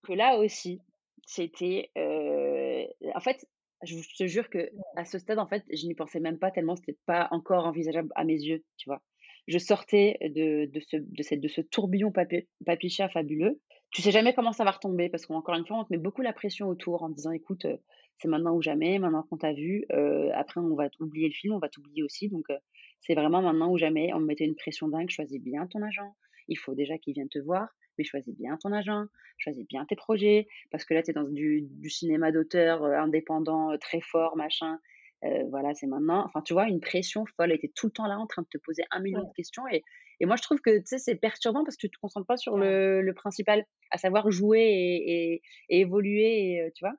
[0.02, 0.80] que là aussi,
[1.26, 2.84] c'était, euh,
[3.14, 3.46] en fait,
[3.82, 6.76] je te jure que à ce stade, en fait, je n'y pensais même pas tellement
[6.76, 9.02] c'était pas encore envisageable à mes yeux, tu vois.
[9.46, 13.60] Je sortais de, de ce, de, cette, de ce tourbillon papi, papicha fabuleux.
[13.90, 16.22] Tu sais jamais comment ça va retomber parce qu'encore une fois, on te met beaucoup
[16.22, 17.76] la pression autour en te disant, écoute, euh,
[18.18, 21.54] c'est maintenant ou jamais, maintenant qu'on t'a vu, euh, après on va oublier le film,
[21.54, 22.58] on va t'oublier aussi, donc euh,
[23.06, 24.12] c'est vraiment maintenant ou jamais.
[24.14, 26.14] On me mettait une pression dingue, choisis bien ton agent,
[26.48, 29.04] il faut déjà qu'il vienne te voir, mais choisis bien ton agent,
[29.38, 32.92] choisis bien tes projets, parce que là, tu es dans du, du cinéma d'auteur euh,
[32.98, 34.78] indépendant, euh, très fort, machin.
[35.24, 36.24] Euh, voilà, c'est maintenant.
[36.26, 37.50] Enfin, tu vois, une pression folle.
[37.50, 39.26] Elle était tout le temps là en train de te poser un million Ouais.
[39.28, 39.66] de questions.
[39.72, 39.82] Et,
[40.20, 42.36] et moi, je trouve que tu sais, c'est perturbant parce que tu te concentres pas
[42.36, 46.94] sur le, le principal, à savoir jouer et, et, et évoluer, et, tu vois.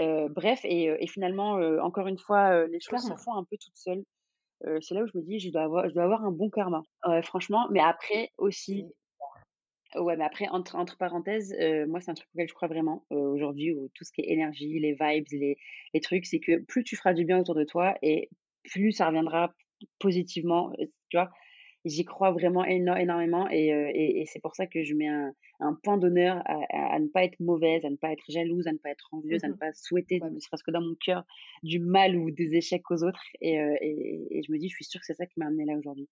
[0.00, 3.56] Euh, bref, et, et finalement, euh, encore une fois, les choses se font un peu
[3.58, 4.04] toutes seules.
[4.66, 6.50] Euh, c'est là où je me dis, je dois avoir, je dois avoir un bon
[6.50, 6.82] karma.
[7.22, 8.86] Franchement, mais après aussi,
[9.94, 13.04] Ouais, mais après, entre, entre parenthèses, euh, moi, c'est un truc auquel je crois vraiment
[13.10, 15.56] aujourd'hui, où tout ce qui est énergie, les vibes, les,
[15.92, 18.30] les trucs, c'est que plus tu feras du bien autour de toi et
[18.64, 19.52] plus ça reviendra
[19.98, 20.72] positivement,
[21.10, 21.30] tu vois?
[21.84, 25.74] J'y crois vraiment énormément et, et, et c'est pour ça que je mets un, un
[25.82, 28.78] point d'honneur à, à, ne pas être mauvaise, à ne pas être jalouse, à ne
[28.78, 31.24] pas être envieuse, à ne mmh pas souhaiter, ne serait-ce que dans mon cœur,
[31.64, 33.22] du mal ou des échecs aux autres.
[33.40, 35.64] Et, et, et je me dis, je suis sûre que c'est ça qui m'a amené
[35.64, 36.08] là aujourd'hui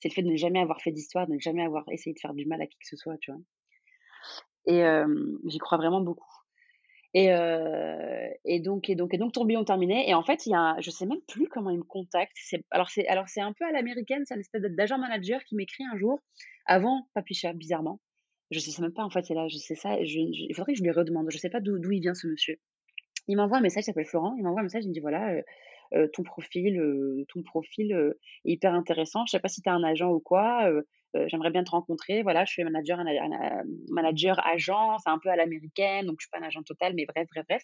[0.00, 2.20] c'est le fait de ne jamais avoir fait d'histoire, de ne jamais avoir essayé de
[2.20, 3.40] faire du mal à qui que ce soit, tu vois?
[4.66, 4.82] Et
[5.46, 6.37] j'y crois vraiment beaucoup.
[7.18, 7.26] Et,
[8.44, 10.08] et, donc, et, donc, et donc, tourbillon terminé.
[10.08, 12.36] Et en fait, il y a je sais même plus comment il me contacte.
[12.70, 15.84] Alors, c'est, alors, c'est un peu à l'américaine, c'est un espèce d'agent manager qui m'écrit
[15.92, 16.20] un jour,
[16.66, 18.00] avant Papicha, bizarrement.
[18.50, 19.96] Je sais même pas, en fait, c'est là, je sais ça.
[20.00, 21.26] il faudrait que je lui redemande.
[21.30, 22.58] Je sais pas d'où, il vient ce monsieur.
[23.26, 24.34] Il m'envoie un message, il s'appelle Florent.
[24.38, 25.42] Il m'envoie un message, il me dit voilà,
[26.12, 27.92] ton profil, ton profil
[28.44, 29.24] est hyper intéressant.
[29.26, 30.70] Je sais pas si tu es un agent ou quoi.
[31.26, 32.22] J'aimerais bien te rencontrer.
[32.22, 32.98] Voilà, je suis manager,
[33.90, 37.06] manager agent, c'est un peu à l'américaine, donc je suis pas un agent total, mais
[37.06, 37.62] bref, bref, bref.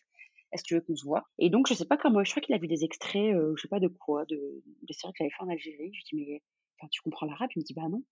[0.52, 1.24] Est-ce que tu veux qu'on se voit?
[1.38, 3.68] Et donc, je sais pas comment, je crois qu'il a vu des extraits, je sais
[3.68, 5.92] pas de quoi, de, des séries que j'avais fait en Algérie.
[5.92, 6.42] Je lui dis, mais
[6.78, 7.50] enfin, tu comprends l'arabe?
[7.56, 8.02] Il me dit, bah non.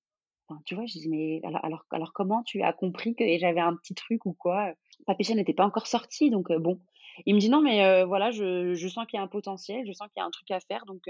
[0.66, 3.94] Tu vois, je dis, mais alors, alors, comment tu as compris que j'avais un petit
[3.94, 4.74] truc ou quoi?
[5.06, 6.80] Papicha n'était pas encore sorti, donc bon,
[7.26, 9.92] il me dit non, mais voilà, je, je sens qu'il y a un potentiel, je
[9.92, 11.08] sens qu'il y a un truc à faire, donc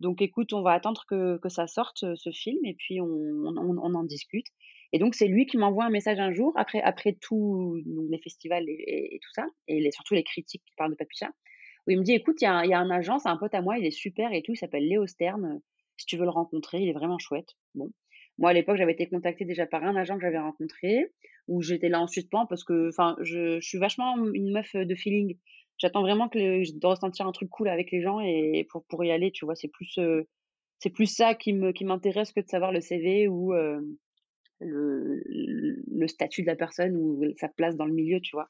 [0.00, 3.78] donc écoute, on va attendre que, que ça sorte ce film et puis on, on,
[3.78, 4.46] on en discute.
[4.92, 8.64] Et donc c'est lui qui m'envoie un message un jour après après tous les festivals
[8.68, 11.30] et, tout ça et les, surtout les critiques qui parlent de Papicha
[11.86, 13.36] où il me dit écoute, il y, a, il y a un agent, c'est un
[13.36, 15.60] pote à moi, il est super et tout, il s'appelle Léo Stern.
[15.96, 17.54] Si tu veux le rencontrer, il est vraiment chouette.
[17.74, 17.90] Bon,
[18.38, 21.12] moi, à l'époque, j'avais été contactée déjà par un agent que j'avais rencontré,
[21.48, 25.36] où j'étais là en suspens parce que, je, suis vachement une meuf de feeling.
[25.78, 29.30] J'attends vraiment de ressentir un truc cool avec les gens et pour, pour y aller,
[29.30, 30.22] tu vois, c'est plus, euh,
[30.94, 33.80] plus ça qui me, qui m'intéresse que de savoir le CV ou euh,
[34.60, 38.48] le, statut de la personne ou sa place dans le milieu, tu vois.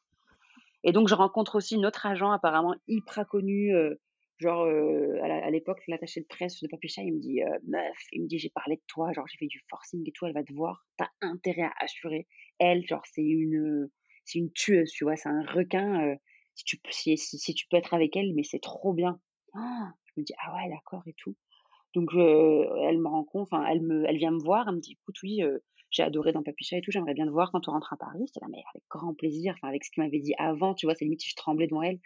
[0.84, 3.95] Et donc, je rencontre aussi notre agent apparemment hyper connu, euh,
[4.39, 8.26] Genre, euh, à l'époque, l'attaché de presse de Papicha, il me dit Meuf, il me
[8.26, 10.53] dit J'ai parlé de toi, genre, j'ai fait du forcing et tout, elle va te
[10.53, 12.26] voir, t'as intérêt à assurer.
[12.59, 13.89] Elle, genre, c'est une,
[14.24, 16.16] c'est une tueuse, tu vois, c'est un requin.
[16.55, 19.20] Si, tu, si, si, tu peux être avec elle, mais c'est trop bien.
[19.55, 21.37] Ah, je me dis Ah ouais, d'accord et tout.
[21.95, 25.16] Donc, elle me rencontre, enfin, elle, me, elle vient me voir, elle me dit Écoute,
[25.22, 25.43] oui,
[25.91, 28.24] j'ai adoré dans Papicha et tout, j'aimerais bien te voir quand tu rentres à Paris.
[28.26, 30.95] C'était là, mais avec grand plaisir, enfin, avec ce qu'il m'avait dit avant, tu vois,
[30.95, 32.01] c'est limite si je tremblais devant elle.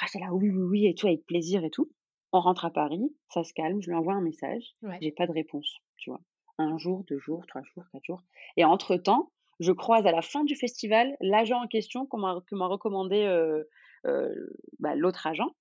[0.00, 1.90] Ah, c'est là, oui, oui, oui, et tout, avec plaisir et tout.
[2.32, 5.32] On rentre à Paris, ça se calme, je lui envoie un message, j'ai pas de
[5.32, 6.20] réponse, tu vois.
[6.58, 8.22] Un jour, deux jours, trois jours, quatre jours.
[8.56, 9.30] Et entre-temps,
[9.60, 13.64] je croise à la fin du festival l'agent en question que m'a recommandé euh,
[14.06, 14.34] euh,
[14.78, 15.54] bah, l'autre agent.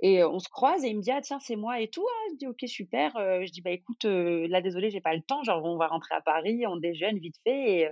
[0.00, 2.04] Et on se croise et il me dit ah tiens c'est moi et tout.
[2.08, 3.12] Ah, je dis ok super.
[3.16, 5.42] je dis bah écoute là désolé j'ai pas le temps.
[5.44, 7.80] Genre on va rentrer à Paris, on déjeune vite fait.
[7.80, 7.88] Et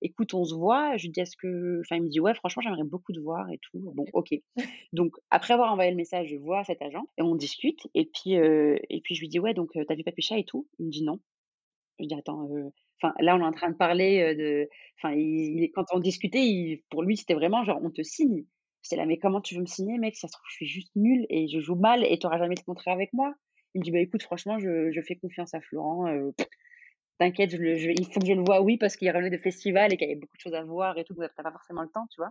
[0.00, 0.96] écoute on se voit.
[0.96, 3.50] Je lui dis est-ce que enfin il me dit ouais franchement j'aimerais beaucoup te voir
[3.50, 3.92] et tout.
[3.94, 4.34] Bon ok.
[4.92, 8.32] Donc après avoir envoyé le message je vois cet agent et on discute et puis
[8.34, 10.68] et puis je lui dis ouais donc t'as vu Papicha et tout?
[10.78, 11.20] Il me dit non.
[12.00, 12.48] Je dis attends
[13.02, 17.02] enfin là on est en train de parler de enfin il, quand on discutait pour
[17.02, 18.44] lui c'était vraiment genre on te signe
[18.82, 20.16] J'étais là, mais comment tu veux me signer, mec?
[20.16, 22.54] Ça se trouve, je suis juste nulle et je joue mal et tu n'auras jamais
[22.54, 23.34] de contrat avec moi.
[23.74, 26.08] Il me dit, bah écoute, franchement, je, fais confiance à Florent.
[26.08, 26.30] Euh,
[27.18, 30.08] T'inquiète, il faut que je le vois, oui, parce qu'il revenait de festival et qu'il
[30.08, 32.06] y avait beaucoup de choses à voir et tout, donc t'as pas forcément le temps,
[32.10, 32.30] tu vois.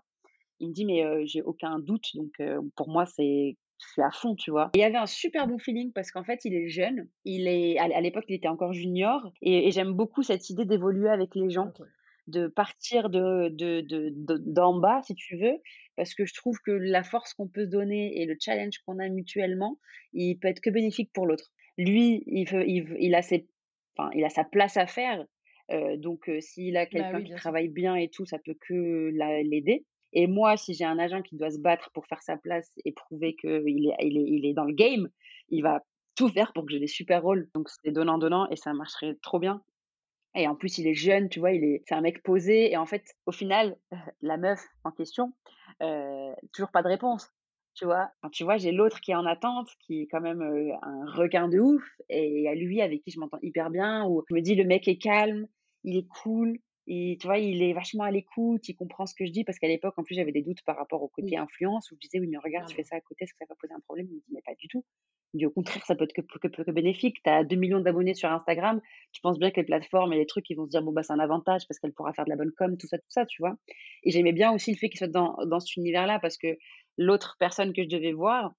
[0.59, 2.33] Il me dit, mais j'ai aucun doute, donc
[2.75, 3.55] pour moi, c'est
[3.97, 4.69] à fond, tu vois.
[4.75, 7.07] il y avait un super bon feeling parce qu'en fait, il est jeune.
[7.23, 11.35] Il est à l'époque, il était encore junior et j'aime beaucoup cette idée d'évoluer avec
[11.35, 11.71] les gens
[12.27, 15.57] de partir de, de, de, d'en bas, si tu veux,
[15.95, 18.99] parce que je trouve que la force qu'on peut se donner et le challenge qu'on
[18.99, 19.79] a mutuellement,
[20.13, 21.51] il peut être que bénéfique pour l'autre.
[21.77, 23.47] Lui, il, il, il, a, ses,
[23.97, 25.25] enfin, il a sa place à faire,
[25.71, 29.09] euh, donc euh, s'il a bah quelqu'un qui travaille bien et tout, ça peut que
[29.43, 29.85] l'aider.
[30.13, 32.91] Et moi, si j'ai un agent qui doit se battre pour faire sa place et
[32.91, 35.09] prouver qu'il est, il est, il est dans le game,
[35.49, 35.83] il va
[36.15, 37.49] tout faire pour que j'ai des super rôles.
[37.55, 39.63] Donc c'est donnant-donnant et ça marcherait trop bien.
[40.35, 42.71] Et en plus, il est jeune, tu vois, il est, c'est un mec posé.
[42.71, 43.77] Et en fait, au final,
[44.21, 45.33] la meuf en question,
[45.81, 47.29] euh, toujours pas de réponse.
[47.73, 50.73] Tu vois, tu vois, j'ai l'autre qui est en attente, qui est quand même euh,
[50.81, 54.05] un requin de ouf, et il y a lui avec qui je m'entends hyper bien,
[54.05, 55.47] où je me dis le mec est calme,
[55.85, 59.25] il est cool, et tu vois, il est vachement à l'écoute, il comprend ce que
[59.25, 61.91] je dis, parce qu'à l'époque, en plus, j'avais des doutes par rapport au côté influence,
[61.91, 63.55] où je disais, oui, mais regarde, tu fais ça à côté, est-ce que ça va
[63.55, 64.07] poser un problème?
[64.09, 64.83] Il me dit, mais pas du tout.
[65.33, 67.21] Il dit, au contraire, ça peut être que, que, que, bénéfique.
[67.23, 70.25] Tu as 2 millions d'abonnés sur Instagram, tu penses bien que les plateformes et les
[70.25, 72.31] trucs, ils vont se dire, bon, bah, c'est un avantage parce qu'elle pourra faire de
[72.31, 73.55] la bonne com, tout ça, tout ça, tu vois?
[74.03, 76.57] Et j'aimais bien aussi le fait qu'il soit dans, dans cet univers-là, parce que
[76.97, 78.53] l'autre personne que je devais voir,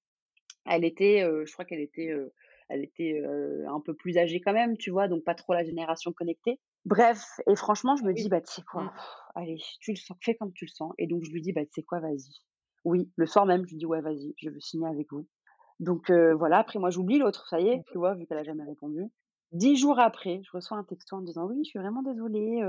[0.64, 2.32] elle était, euh, je crois qu'elle était, euh,
[2.72, 3.22] elle était
[3.68, 6.58] un peu plus âgée quand même, tu vois, donc pas trop la génération connectée.
[6.84, 8.92] Bref, et franchement, je me dis, bah, tu sais quoi, mmh.
[9.36, 10.92] allez, tu le sens, fais comme tu le sens.
[10.98, 12.40] Et donc, je lui dis, bah, tu sais quoi, vas-y.
[12.84, 15.26] Oui, le soir même, je lui dis, ouais, vas-y, je veux signer avec vous.
[15.78, 18.64] Donc, voilà, après, moi, j'oublie l'autre, ça y est, tu vois, vu qu'elle a jamais
[18.64, 19.04] répondu.
[19.52, 22.62] Dix jours après, je reçois un texto en me disant, oui, je suis vraiment désolée,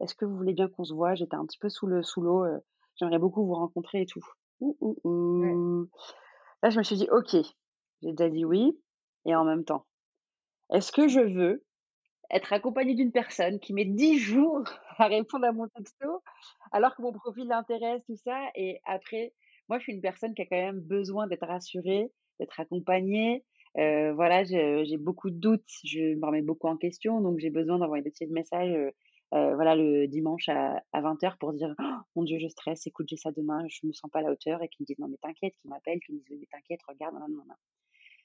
[0.00, 2.20] est-ce que vous voulez bien qu'on se voit J'étais un petit peu sous le sous
[2.20, 2.44] l'eau,
[2.96, 4.24] j'aimerais beaucoup vous rencontrer et tout.
[6.62, 7.36] Là, je me suis dit, ok,
[8.02, 8.78] j'ai déjà dit oui,
[9.26, 9.86] et en même temps,
[10.72, 11.64] est-ce que je veux
[12.30, 14.64] être accompagnée d'une personne qui met 10 jours
[14.98, 16.22] à répondre à mon texto,
[16.72, 18.38] alors que mon profil l'intéresse, tout ça?
[18.54, 19.32] Et après,
[19.68, 23.44] moi, je suis une personne qui a quand même besoin d'être rassurée, d'être accompagnée.
[23.78, 27.78] Euh, voilà, j'ai beaucoup de doutes, je me remets beaucoup en question, donc j'ai besoin
[27.78, 28.72] d'envoyer des petits messages.
[28.72, 28.90] Euh,
[29.32, 33.16] euh, voilà, le dimanche à, 20h pour dire «Oh, mon Dieu, je stresse, écoute, j'ai
[33.16, 35.18] ça demain, je me sens pas à la hauteur, et qui me disent non, mais
[35.18, 37.54] t'inquiète, qui m'appellent, qui me disent mais t'inquiète, regarde, non, non, non.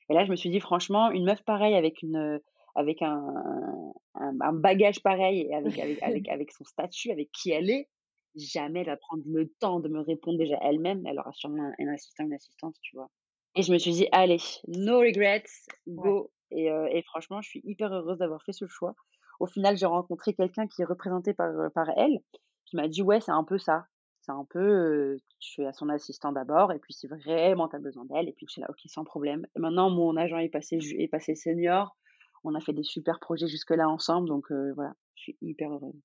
[0.10, 2.40] Et là, je me suis dit, franchement, une meuf pareille avec une,
[2.76, 7.70] avec un, un, bagage pareil et avec, avec, avec, avec, son statut, avec qui elle
[7.70, 7.88] est,
[8.36, 11.06] jamais elle va prendre le temps de me répondre déjà elle-même.
[11.08, 13.10] Elle aura sûrement un, assistant, une assistante, tu vois.
[13.56, 15.46] Et je me suis dit, allez, no regrets,
[15.88, 16.32] go.
[16.52, 18.94] Et, euh, et, franchement, je suis hyper heureuse d'avoir fait ce choix.
[19.40, 22.20] Au final, j'ai rencontré quelqu'un qui est représenté par, par elle,
[22.66, 23.86] qui m'a dit, ouais, c'est un peu ça.
[24.26, 27.80] C'est un peu, tu es à son assistant d'abord, et puis si vraiment tu as
[27.80, 29.46] besoin d'elle, et puis je suis là, ok, sans problème.
[29.56, 31.96] Et maintenant, mon agent est passé, est passé senior,
[32.44, 36.02] on a fait des super projets jusque-là ensemble, donc voilà, je suis hyper heureuse.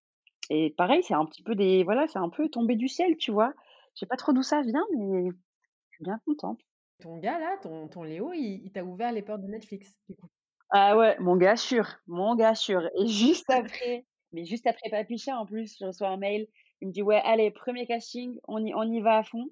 [0.50, 3.30] Et pareil, c'est un petit peu des, voilà, c'est un peu tombé du ciel, tu
[3.30, 3.54] vois.
[3.94, 6.60] Je sais pas trop d'où ça vient, mais je suis bien contente.
[7.00, 10.28] Ton gars là, ton, ton Léo, il, t'a ouvert les portes de Netflix, du coup.
[10.70, 12.82] Ah ouais, mon gars sûr, mon gars sûr.
[12.98, 16.46] Et juste après, mais juste après Papicha en plus, je reçois un mail.
[16.80, 19.48] Il me dit ouais, allez, premier casting, on y, on y va à fond.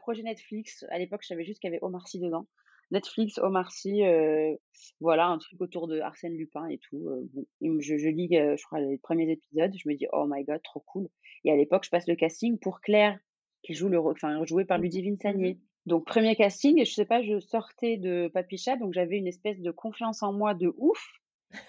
[0.00, 0.84] projet Netflix.
[0.90, 2.46] À l'époque, je savais juste qu'il y avait Omar Sy dedans.
[2.90, 4.54] Netflix, Omar Sy, euh,
[5.00, 7.08] voilà, un truc autour de Arsène Lupin et tout.
[7.08, 10.26] Euh, bon, je, je lis, euh, je crois, les premiers épisodes, je me dis, oh
[10.28, 11.08] my god, trop cool.
[11.44, 13.18] Et à l'époque, je passe le casting pour Claire,
[13.62, 15.58] qui joue le enfin, jouée par Ludivine mmh Sagné.
[15.86, 19.60] Donc, premier casting, et je sais pas, je sortais de Papicha, donc j'avais une espèce
[19.60, 21.00] de confiance en moi de ouf.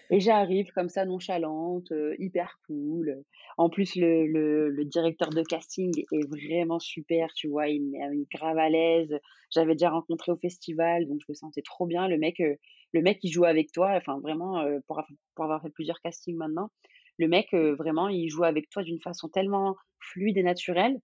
[0.10, 3.24] Et j'arrive comme ça, nonchalante, euh, hyper cool.
[3.58, 8.26] En plus, le, le, le, directeur de casting est vraiment super, tu vois, il une
[8.32, 9.18] grave à l'aise.
[9.50, 12.08] J'avais déjà rencontré au festival, donc je me sentais trop bien.
[12.08, 12.56] Le mec, euh,
[12.94, 15.02] le mec, il joue avec toi, enfin vraiment, euh, pour,
[15.36, 16.70] pour avoir fait plusieurs castings maintenant,
[17.18, 21.00] le mec, vraiment, il joue avec toi d'une façon tellement fluide et naturelle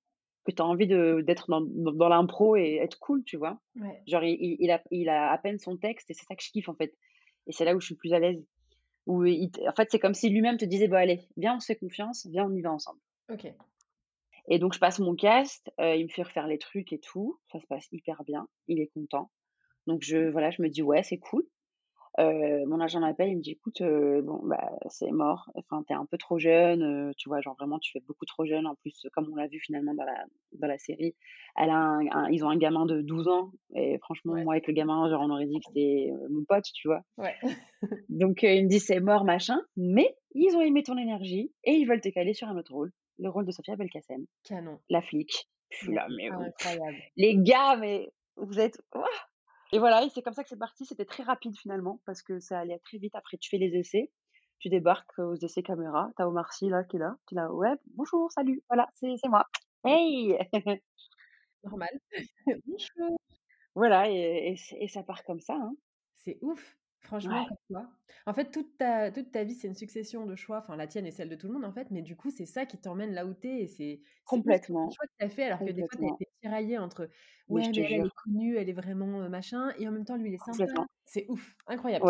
[0.45, 3.59] que tu as envie d'être dans, dans, l'impro et être cool, tu vois.
[4.07, 6.49] Genre, il, il, a, il a à peine son texte et c'est ça que je
[6.49, 6.95] kiffe en fait.
[7.45, 8.43] Et c'est là où je suis plus à l'aise
[9.08, 11.76] où en fait, c'est comme si lui-même te disait, bon, allez, viens, on se fait
[11.76, 12.99] confiance, viens, on y va ensemble.
[13.32, 13.51] Ok.
[14.49, 17.39] Et donc, je passe mon cast, euh, il me fait refaire les trucs et tout.
[17.51, 18.47] Ça se passe hyper bien.
[18.68, 19.32] Il est content.
[19.88, 21.43] Donc, je, voilà, je me dis, ouais, c'est cool.
[22.20, 25.51] Euh, mon agent m'appelle, il me dit écoute, euh, bon bah c'est mort.
[25.53, 28.45] Enfin, t'es un peu trop jeune, euh, tu vois, genre vraiment tu fais beaucoup trop
[28.45, 28.65] jeune.
[28.65, 31.15] En plus, comme on l'a vu finalement dans la dans la série,
[31.55, 34.74] elle a un, ils ont un gamin de 12 ans et franchement moi avec le
[34.74, 37.03] gamin, genre on aurait dit que c'était mon pote, tu vois.
[37.18, 37.36] Ouais.
[38.09, 41.86] Donc il me dit c'est mort machin, mais ils ont aimé ton énergie et ils
[41.86, 44.26] veulent te caler sur un autre rôle, le rôle de Sophia Belkacem.
[44.43, 44.80] Canon.
[44.89, 45.47] La flic.
[45.70, 46.97] Je suis là mais incroyable.
[47.15, 48.82] Les gars, mais vous êtes
[49.74, 50.86] et voilà, et c'est comme ça que c'est parti.
[50.86, 53.15] C'était très rapide finalement, parce que ça allait très vite.
[53.15, 54.11] Après, tu fais les essais,
[54.59, 57.74] tu débarques aux essais caméra, t'as Omar Sy là qui est là, tu là, ouais,
[57.95, 59.45] bonjour, salut, voilà, c'est moi.
[59.86, 60.38] Hey
[61.63, 61.89] Normal.
[62.65, 63.18] bonjour.
[63.76, 65.53] Voilà, et, et, ça part comme ça.
[65.55, 65.76] Hein.
[66.18, 66.78] C'est ouf.
[67.02, 67.48] Franchement,
[68.26, 70.60] En fait, toute ta, toute ta vie, c'est une succession de choix.
[70.60, 71.88] Enfin, la tienne et celle de tout le monde, en fait.
[71.91, 73.62] Mais du coup, c'est ça qui t'emmène là où t'es.
[73.62, 76.78] Et c'est complètement le choix que t'as fait, alors que des fois, t'as été tiraillée
[76.78, 77.10] entre
[77.50, 80.34] ouais, mais elle, est connue, elle est vraiment machin, et en même temps, lui, il
[80.36, 80.86] est sympa.
[81.06, 82.06] C'est ouf, incroyable.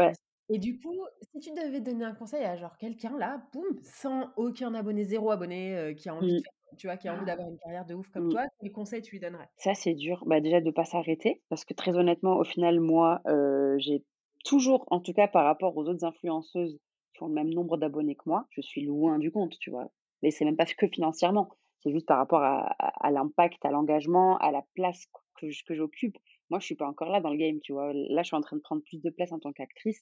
[0.50, 4.32] Et du coup, si tu devais donner un conseil à genre quelqu'un là, boum, sans
[4.38, 6.42] aucun abonné, zéro abonné, qui a envie de mmh.
[6.42, 8.32] faire, tu vois, qui a envie d'avoir une carrière de ouf comme mmh.
[8.32, 9.50] toi, quel conseil tu lui donnerais?
[9.58, 10.24] Ça, c'est dur.
[10.26, 11.42] Bah, déjà, de pas s'arrêter.
[11.50, 13.22] Parce que très honnêtement, au final, moi,
[13.78, 14.06] j'ai
[14.46, 16.80] toujours, en tout cas par rapport aux autres influenceuses
[17.14, 19.92] qui ont le même nombre d'abonnés que moi, je suis loin du compte, tu vois.
[20.22, 24.52] Mais c'est même pas que financièrement, c'est juste par rapport à, l'impact, à l'engagement, à
[24.52, 25.08] la place
[25.40, 26.18] que, j'occupe.
[26.50, 27.92] Moi, je suis pas encore là dans le game, tu vois.
[27.94, 30.02] Là, je suis en train de prendre plus de place en tant qu'actrice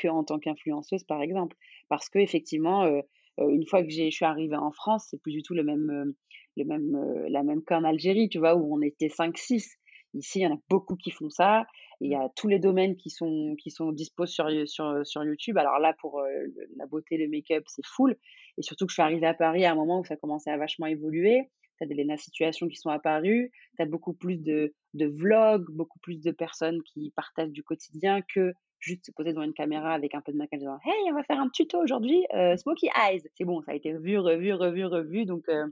[0.00, 1.56] qu'en tant qu'influenceuse, par exemple.
[1.88, 3.00] Parce que effectivement, euh,
[3.40, 5.90] euh, une fois que je suis arrivée en France, c'est plus du tout le même,
[5.90, 6.16] euh,
[6.56, 9.76] le même, la même qu'en Algérie, tu vois, où on était 5-6.
[10.14, 11.66] Ici, il y en a beaucoup qui font ça.
[12.02, 15.56] Il y a tous les domaines qui sont, qui sont dispos sur, sur, sur YouTube.
[15.56, 16.28] Alors là, pour euh,
[16.76, 18.16] la beauté, le make-up, c'est full.
[18.58, 20.56] Et surtout que je suis arrivée à Paris à un moment où ça commençait à
[20.56, 21.48] vachement évoluer.
[21.78, 23.52] Tu as des situations qui sont apparues.
[23.76, 28.20] Tu as beaucoup plus de, de vlogs, beaucoup plus de personnes qui partagent du quotidien
[28.34, 31.14] que juste se poser devant une caméra avec un peu de maquillage disant Hey, on
[31.14, 33.22] va faire un tuto aujourd'hui, euh, Smoky Eyes.
[33.36, 35.24] C'est bon, ça a été vu, revu, revu, revu.
[35.24, 35.66] Donc, euh,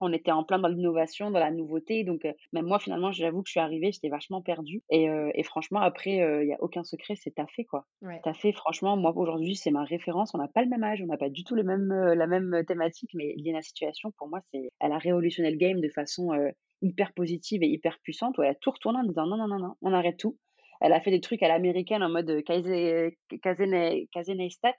[0.00, 2.04] on était en plein dans l'innovation, dans la nouveauté.
[2.04, 4.82] Donc, euh, même moi, finalement, j'avoue que je suis arrivée, j'étais vachement perdue.
[4.90, 7.86] Et, euh, et franchement, après, il n'y a aucun secret, c'est taffé, quoi.
[8.02, 8.20] Ouais.
[8.22, 10.34] Taffé, franchement, moi, aujourd'hui, c'est ma référence.
[10.34, 12.26] On n'a pas le même âge, on n'a pas du tout le même, euh, la
[12.26, 16.32] même thématique, mais Liena Situation, pour moi, c'est, elle a révolutionné le game de façon
[16.32, 16.50] euh,
[16.82, 19.58] hyper positive et hyper puissante, où elle a tout retourné en disant non, non, non,
[19.58, 20.38] non, on arrête tout.
[20.80, 24.74] Elle a fait des trucs à l'américaine en mode Kazeneistat,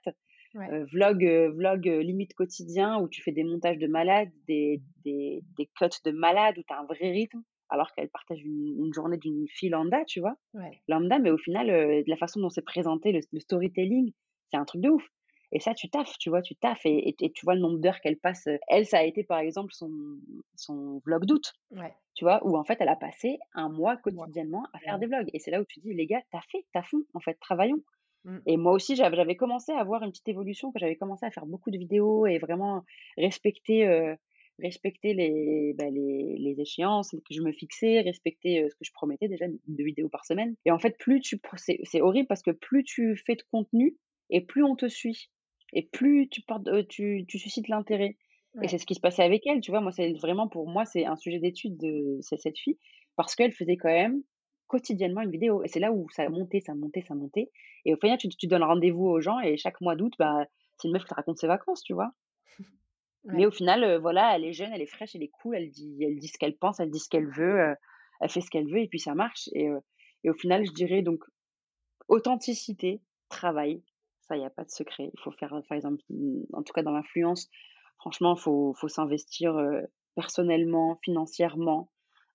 [0.56, 0.72] Ouais.
[0.72, 4.82] euh, vlog, euh, vlog euh, limite quotidien où tu fais des montages de malades, des,
[5.04, 8.74] des, des cuts de malades où tu as un vrai rythme, alors qu'elle partage une,
[8.86, 10.82] une journée d'une fille lambda, tu vois, Ouais.
[10.88, 14.12] lambda, mais au final, de la façon dont c'est présenté, le, le storytelling,
[14.50, 15.06] c'est un truc de ouf.
[15.52, 17.78] Et ça, tu taffes, tu vois, tu taffes et, et, et tu vois le nombre
[17.78, 18.48] d'heures qu'elle passe.
[18.68, 19.90] Elle, ça a été par exemple son,
[20.56, 21.96] son vlog d'août, Ouais.
[22.14, 25.28] tu vois, où en fait, elle a passé un mois quotidiennement à faire des vlogs.
[25.32, 27.82] Et c'est là où tu dis, les gars, t'as fait, t'as fond, en fait, travaillons.
[28.26, 28.38] Mm.
[28.46, 31.46] Et moi aussi, j'avais commencé à avoir une petite évolution, que j'avais commencé à faire
[31.46, 32.84] beaucoup de vidéos et vraiment
[33.16, 34.14] respecter, euh,
[34.58, 38.92] respecter les, bah, les, les échéances que je me fixais, respecter euh, ce que je
[38.92, 40.56] promettais déjà, de vidéos par semaine.
[40.66, 43.96] Et en fait, plus tu, c'est c'est horrible parce que plus tu fais de contenu
[44.28, 45.30] et plus on te suit.
[45.72, 48.16] Et plus tu, portes, euh, tu, tu suscites l'intérêt.
[48.62, 49.82] Et c'est ce qui se passait avec elle, tu vois.
[49.82, 52.78] Moi, c'est vraiment pour moi, c'est un sujet d'étude de c'est cette fille
[53.14, 54.22] parce qu'elle faisait quand même
[54.66, 55.62] quotidiennement une vidéo.
[55.62, 57.50] Et c'est là où ça a monté, ça a monté, ça a monté.
[57.84, 60.44] Et au final, tu, tu donnes rendez-vous aux gens et chaque mois d'août, bah,
[60.76, 62.12] c'est une meuf qui te raconte ses vacances, tu vois.
[63.24, 65.70] Mais au final, euh, voilà, elle est jeune, elle est fraîche, elle est cool, elle
[65.70, 67.74] dit, elle dit ce qu'elle pense, elle dit ce qu'elle veut, euh,
[68.20, 69.48] elle fait ce qu'elle veut et puis ça marche.
[69.52, 69.80] Et, euh,
[70.24, 71.24] et au final, je dirais donc
[72.08, 73.82] authenticité, travail,
[74.22, 75.10] ça, il n'y a pas de secret.
[75.12, 76.02] Il faut faire, par exemple,
[76.52, 77.48] en tout cas dans l'influence,
[77.98, 79.56] franchement, il faut, faut s'investir
[80.14, 81.90] personnellement, financièrement.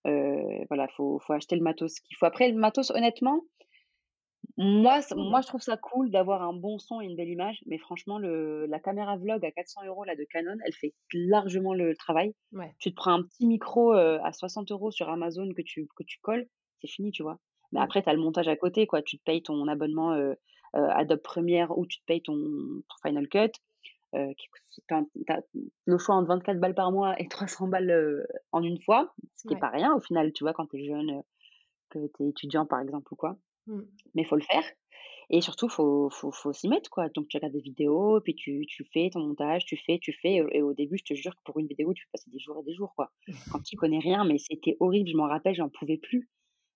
[0.08, 2.26] Euh, voilà, faut, faut acheter le matos qu'il faut.
[2.26, 3.42] Après, le matos, honnêtement,
[4.58, 7.62] moi, c- moi, je trouve ça cool d'avoir un bon son et une belle image,
[7.68, 11.74] mais franchement, le, la caméra vlog à 400 euros là de Canon, elle fait largement
[11.74, 12.34] le travail.
[12.52, 12.74] Ouais.
[12.80, 16.04] Tu te prends un petit micro euh, à 60 euros sur Amazon que tu, que
[16.04, 16.48] tu colles,
[16.82, 17.38] c'est fini, tu vois.
[17.72, 17.84] Mais Mm.
[17.84, 19.02] après, tu as le montage à côté, quoi.
[19.02, 20.34] Tu te payes ton abonnement euh,
[20.76, 23.52] euh, Adobe Premiere ou tu te payes ton, ton Final Cut.
[24.14, 25.40] Euh, qui coûte- t'as, t'as
[25.86, 29.44] le choix entre 24 balles par mois et 300 balles euh, en une fois, ce
[29.48, 29.60] qui est Ouais.
[29.62, 31.22] pas rien au final, tu vois, quand tu es jeune, euh,
[31.90, 33.38] que tu es étudiant par exemple ou quoi
[33.68, 33.82] Mm.
[34.16, 34.64] mais il faut le faire.
[35.30, 37.10] Et surtout, faut, faut, faut s'y mettre, quoi.
[37.10, 40.34] Donc, tu regardes des vidéos, puis tu, tu fais ton montage, tu fais, tu fais.
[40.36, 42.40] Et, et au début, je te jure que pour une vidéo, tu peux passer des
[42.40, 43.12] jours et des jours, quoi.
[43.52, 46.30] Quand tu connais rien, mais c'était horrible, je m'en rappelle, j'en pouvais plus.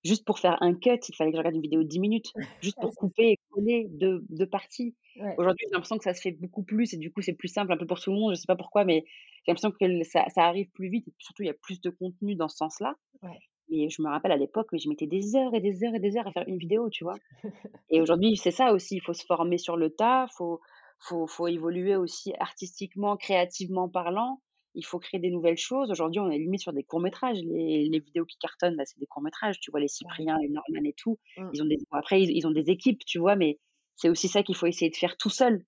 [0.06, 2.32] Juste pour faire un cut, il fallait que je regarde une vidéo de 10 minutes,
[2.62, 4.96] juste pour couper et coller deux, deux parties.
[5.20, 5.34] Ouais.
[5.38, 7.74] Aujourd'hui, j'ai l'impression que ça se fait beaucoup plus, et du coup, c'est plus simple
[7.74, 9.04] un peu pour tout le monde, je sais pas pourquoi, mais
[9.46, 11.90] j'ai l'impression que ça, ça arrive plus vite, et surtout, il y a plus de
[11.90, 12.96] contenu dans ce sens-là.
[13.24, 13.40] Ouais.
[13.70, 16.18] Et je me rappelle à l'époque, je mettais des heures et des heures et des
[16.18, 17.18] heures à faire une vidéo, tu vois.
[17.90, 20.62] Et aujourd'hui, c'est ça aussi, il faut se former sur le tas, faut,
[21.00, 24.42] faut, faut évoluer aussi artistiquement, créativement parlant.
[24.76, 25.90] Il faut créer des nouvelles choses.
[25.92, 27.40] Aujourd'hui, on est limite sur des courts-métrages.
[27.44, 29.60] Les, les vidéos qui cartonnent, là, c'est des courts-métrages.
[29.60, 31.20] Tu vois, les Cypriens, les Norman et tout.
[31.38, 31.52] Mm.
[31.54, 33.60] Ils ont des, après, ils, ils ont des équipes, tu vois, mais
[33.96, 35.66] c'est aussi ça qu'il faut essayer de faire tout seul.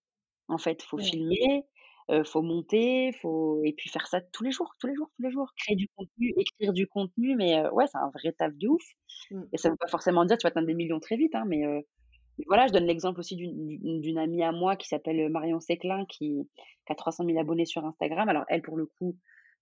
[0.50, 1.04] En fait, faut Ouais.
[1.04, 1.64] filmer,
[2.12, 5.24] euh, faut monter, faut, et puis faire ça tous les jours, tous les jours, tous
[5.24, 5.52] les jours.
[5.58, 8.84] Créer du contenu, écrire du contenu, mais euh, ouais, c'est un vrai taf de ouf.
[9.32, 9.44] Mm.
[9.54, 11.46] Et ça veut pas forcément dire que tu vas atteindre des millions très vite, hein,
[11.48, 12.07] mais euh, mais
[12.46, 16.48] voilà, je donne l'exemple aussi d'une amie à moi qui s'appelle Marion Séclin, qui,
[16.90, 18.30] a 300 000 abonnés sur Instagram.
[18.30, 19.18] Alors elle, pour le coup,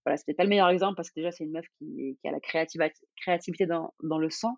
[0.06, 2.32] voilà, c'était pas le meilleur exemple parce que déjà c'est une meuf qui, qui a
[2.32, 4.58] la créativité dans le sang.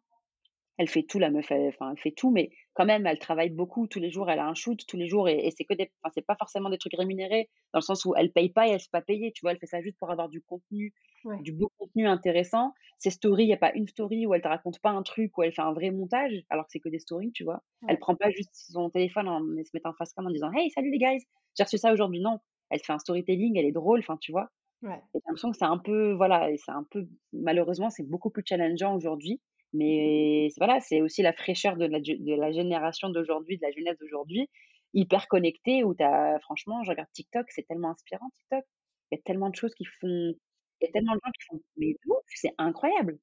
[0.78, 3.50] Elle fait tout, la meuf, elle, enfin, elle fait tout, mais quand même, elle travaille
[3.50, 3.88] beaucoup.
[3.88, 5.92] Tous les jours, elle a un shoot tous les jours et, et c'est que des,
[6.04, 8.72] enfin, c'est pas forcément des trucs rémunérés dans le sens où elle paye pas et
[8.72, 9.32] elle se fait pas payer.
[9.34, 11.40] Tu vois, elle fait ça juste pour avoir du contenu, Ouais.
[11.40, 12.74] du beau contenu intéressant.
[13.00, 15.38] Ses stories, il y a pas une story où elle te raconte pas un truc,
[15.38, 17.64] où elle fait un vrai montage, alors que c'est que des stories, tu vois.
[17.82, 17.90] Ouais.
[17.90, 20.92] Elle prend pas juste son téléphone en se mettant face cam en disant Hey, salut
[20.92, 21.24] les guys,
[21.58, 22.20] j'ai reçu ça aujourd'hui.
[22.22, 24.50] Non, elle fait un storytelling, elle est drôle, enfin, tu vois.
[24.82, 25.04] Ouais.
[25.14, 28.44] Et j'ai l'impression que c'est un peu, voilà, c'est un peu, malheureusement, c'est beaucoup plus
[28.46, 29.42] challengeant aujourd'hui.
[29.74, 33.98] Mais voilà, c'est aussi la fraîcheur de la, de la génération d'aujourd'hui, de la jeunesse
[34.00, 34.50] d'aujourd'hui,
[34.94, 38.66] hyper connectée, où t'as, franchement, je regarde TikTok, c'est tellement inspirant, TikTok.
[39.12, 40.34] Il y a tellement de choses qui font,
[40.82, 41.96] il y a tellement de gens qui font, mais
[42.36, 43.20] c'est incroyable.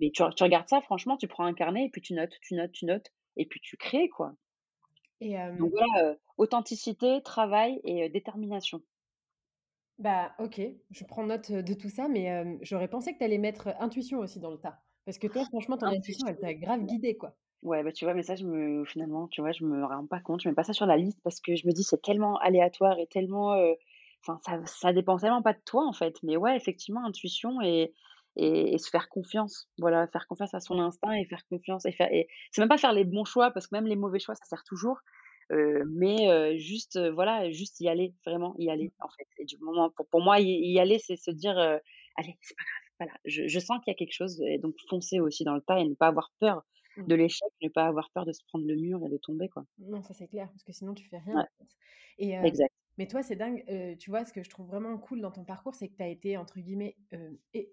[0.00, 2.54] Mais tu, tu regardes ça, franchement, tu prends un carnet et puis tu notes, tu
[2.54, 4.34] notes, tu notes, et puis tu crées, quoi.
[5.20, 8.82] Et euh, Donc voilà, euh, authenticité, travail et euh, détermination.
[9.98, 10.60] bah ok,
[10.90, 14.40] je prends note de tout ça, mais j'aurais pensé que tu allais mettre intuition aussi
[14.40, 14.82] dans le tas.
[15.06, 17.34] Parce que toi, franchement, ton intuition, elle t'a grave guidée, quoi.
[17.62, 20.20] Ouais, bah tu vois, mais ça, je me, finalement, tu vois, je me rends pas
[20.20, 22.36] compte, je mets pas ça sur la liste parce que je me dis c'est tellement
[22.38, 23.72] aléatoire et tellement, euh,
[24.22, 26.16] enfin, ça, ça dépend tellement pas de toi en fait.
[26.22, 27.92] Mais ouais, effectivement, intuition et,
[28.36, 29.70] et, se faire confiance.
[29.78, 31.86] Voilà, faire confiance à son instinct et faire confiance.
[31.86, 34.18] Et, faire, et c'est même pas faire les bons choix, parce que même les mauvais
[34.18, 34.98] choix, ça sert toujours.
[35.50, 39.28] mais juste, voilà, juste y aller, vraiment y aller, en fait.
[39.38, 42.85] Et du moment, pour, pour moi, y, aller, c'est se dire, allez, c'est pas grave.
[42.98, 45.60] Voilà, je, je sens qu'il y a quelque chose, et donc foncer aussi dans le
[45.60, 46.64] tas et ne pas avoir peur
[46.96, 47.18] de mmh.
[47.18, 49.64] l'échec, ne pas avoir peur de se prendre le mur et de tomber, quoi.
[49.78, 51.46] Non, ça c'est clair, parce que sinon tu fais rien.
[52.18, 52.72] Et, exact.
[52.98, 53.62] Mais toi, c'est dingue.
[53.98, 56.08] tu vois, ce que je trouve vraiment cool dans ton parcours, c'est que tu as
[56.08, 56.96] été, entre guillemets,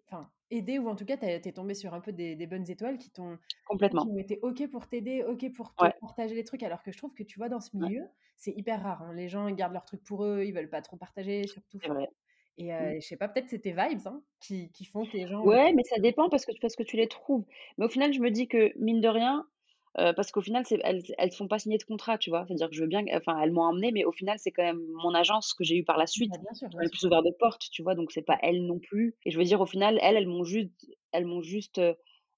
[0.08, 2.98] enfin, aidé, ou en tout cas, tu es tombé sur un peu des, bonnes étoiles
[2.98, 4.04] qui t'ont Complètement.
[4.04, 6.64] qui ont été OK pour t'aider, OK pour te partager les trucs.
[6.64, 8.04] Alors que je trouve que tu vois, dans ce milieu,
[8.36, 9.02] c'est hyper rare.
[9.04, 9.14] Hein.
[9.14, 11.80] Les gens, ils gardent leurs trucs pour eux, ils veulent pas trop partager, surtout.
[11.82, 12.10] C'est vrai.
[12.58, 13.02] Et mmh.
[13.02, 15.44] je sais pas, peut-être c'est tes vibes hein, qui, qui, font que les gens.
[15.44, 17.46] Ouais, mais ça dépend parce que, parce que tu les trouves.
[17.78, 19.48] Mais au final, je me dis que, mine de rien,
[19.96, 22.46] parce qu'au final, elles ne font pas signer de contrat, tu vois?
[22.48, 24.84] C'est-à-dire que je veux bien, enfin, elles m'ont emmené, mais au final, c'est quand même
[24.94, 26.32] mon agence que j'ai eu par la suite.
[26.32, 27.96] Bah, bien sûr, bien plus ouvert de portes, tu vois?
[27.96, 29.16] Donc c'est pas elles non plus.
[29.26, 30.72] Et je veux dire, au final, elles, elles m'ont juste,
[31.12, 31.82] elles m'ont juste,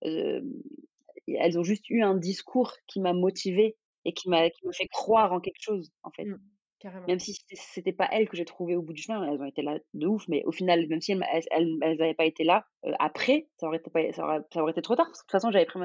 [0.01, 4.87] elles ont juste eu un discours qui m'a motivée et qui m'a, qui m'a fait
[4.87, 6.27] croire en quelque chose, en fait.
[6.85, 7.05] Mmh.
[7.07, 9.61] Même si c'était pas elles que j'ai trouvées au bout du chemin, elles ont été
[9.61, 12.65] là de ouf, mais au final, même si elles n'avaient pas été là,
[12.99, 15.31] après, ça aurait, été ça, aurait, ça aurait été trop tard, parce que de toute
[15.31, 15.79] façon, j'avais pris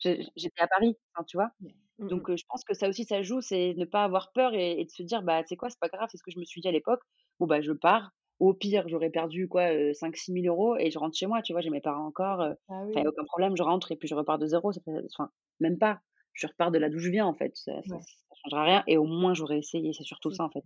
[0.00, 0.96] j'étais à Paris,
[1.26, 1.50] tu vois.
[1.60, 4.54] Mmh, mmh, Donc, je pense que ça aussi, ça joue, c'est ne pas avoir peur
[4.54, 6.38] et, de se dire, bah, tu sais quoi, c'est pas grave, c'est ce que je
[6.38, 7.00] me suis dit à l'époque,
[7.40, 8.10] bon, bah, je pars.
[8.40, 11.62] Au pire, j'aurais perdu quoi, 5-6 000 euros et je rentre chez moi, tu vois,
[11.62, 12.94] j'ai mes parents encore, ah oui.
[13.06, 14.72] aucun problème, je rentre et puis je repars de zéro,
[15.16, 15.30] enfin,
[15.60, 16.00] même pas
[16.34, 17.56] je repars de là d'où je viens en fait.
[17.56, 17.96] Ça, ne
[18.42, 19.92] changera rien et au moins j'aurais essayé.
[19.92, 20.64] C'est surtout ça en fait.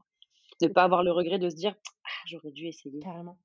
[0.61, 2.99] Ne pas avoir le regret de se dire ah, j'aurais dû essayer.
[3.01, 3.39] Carrément.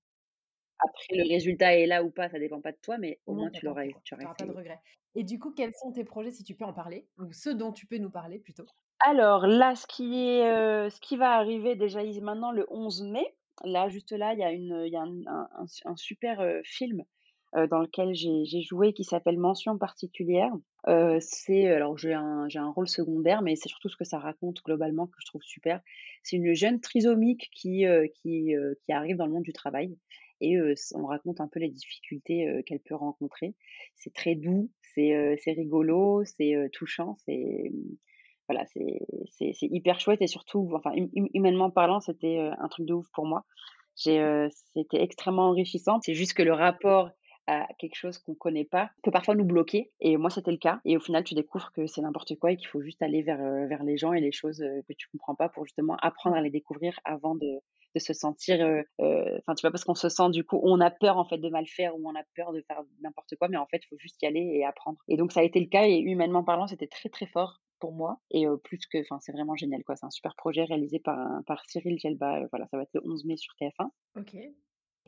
[0.80, 3.50] Après le résultat est là ou pas, ça dépend pas de toi, mais au, moins
[3.52, 3.90] tu l'aurais.
[4.04, 4.80] Tu n'auras pas de regret.
[5.16, 7.72] Et du coup, quels sont tes projets si tu peux en parler ou ceux dont
[7.72, 8.66] tu peux nous parler plutôt?
[9.00, 13.36] Alors là, ce qui est, ce qui va arriver déjà maintenant le 11 mai.
[13.64, 17.04] Là, juste là, il y a une, il y a un, super film
[17.70, 20.52] dans lequel j'ai joué qui s'appelle Mention particulière.
[21.20, 25.08] c'est alors j'ai un, un rôle secondaire, mais c'est surtout ce que ça raconte globalement
[25.08, 25.82] que je trouve super.
[26.24, 27.86] C'est une jeune trisomique qui
[28.16, 29.96] qui, qui arrive dans le monde du travail
[30.42, 30.58] et
[30.94, 33.56] on raconte un peu les difficultés qu'elle peut rencontrer.
[33.96, 37.72] C'est très doux, c'est rigolo, c'est touchant, c'est
[38.50, 42.94] voilà, c'est hyper chouette et surtout, enfin hum, hum, humainement parlant, c'était un truc de
[42.94, 43.46] ouf pour moi.
[43.96, 46.00] J'ai c'était extrêmement enrichissant.
[46.02, 47.12] C'est juste que le rapport
[47.48, 49.92] à quelque chose qu'on connaît pas peut parfois nous bloquer.
[50.00, 50.80] Et moi, c'était le cas.
[50.86, 53.42] Et au final, tu découvres que c'est n'importe quoi et qu'il faut juste aller vers,
[53.42, 56.36] euh, vers les gens et les choses euh, que tu comprends pas pour justement apprendre
[56.36, 57.60] à les découvrir avant de,
[57.96, 58.84] de se sentir euh,
[59.40, 61.50] enfin tu vois parce qu'on se sent du coup on a peur en fait de
[61.50, 63.50] mal faire ou on a peur de faire n'importe quoi.
[63.50, 64.98] Mais en fait il faut juste y aller et apprendre.
[65.08, 65.88] Et donc ça a été le cas.
[65.88, 68.20] Et humainement parlant c'était très très fort pour moi.
[68.32, 69.96] Et plus que enfin c'est vraiment génial quoi.
[69.96, 72.48] C'est un super projet réalisé par par Cyril Gelba.
[72.52, 74.36] Voilà ça va être le 11 mai sur TF1 ok.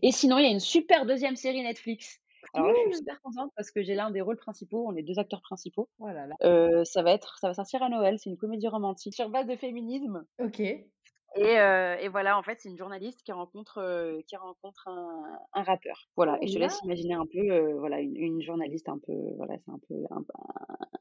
[0.01, 2.19] Et sinon il y a une super deuxième série Netflix
[2.53, 5.19] alors je suis super contente parce que j'ai l'un des rôles principaux, on est deux
[5.19, 5.89] acteurs principaux.
[5.99, 6.35] Oh là là.
[6.43, 8.17] Euh, ça va être, ça va sortir à Noël.
[8.19, 10.25] C'est une comédie romantique sur base de féminisme.
[10.39, 10.59] Ok.
[10.59, 15.37] Et, euh, et voilà, en fait, c'est une journaliste qui rencontre, euh, qui rencontre un,
[15.53, 16.07] un rappeur.
[16.15, 16.37] Voilà.
[16.41, 19.71] et je te laisse imaginer un peu, voilà, une, une, journaliste un peu, voilà, c'est
[19.71, 19.95] un peu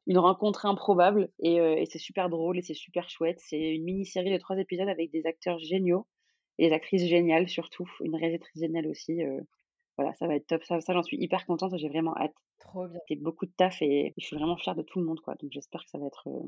[0.09, 1.31] une rencontre improbable.
[1.39, 3.39] Et, et c'est super drôle et c'est super chouette.
[3.39, 6.07] C'est une mini-série de trois épisodes avec des acteurs géniaux
[6.59, 9.23] et des actrices géniales surtout, une réalisatrice géniale aussi
[9.97, 10.65] voilà, ça va être top.
[10.65, 11.77] Ça, ça j'en suis hyper contente.
[11.77, 12.35] J'ai vraiment hâte.
[12.61, 12.99] Trop bien.
[13.09, 15.35] C'est beaucoup de taf et je suis vraiment fière de tout le monde, quoi.
[15.41, 16.43] Donc j'espère que ça va être, euh,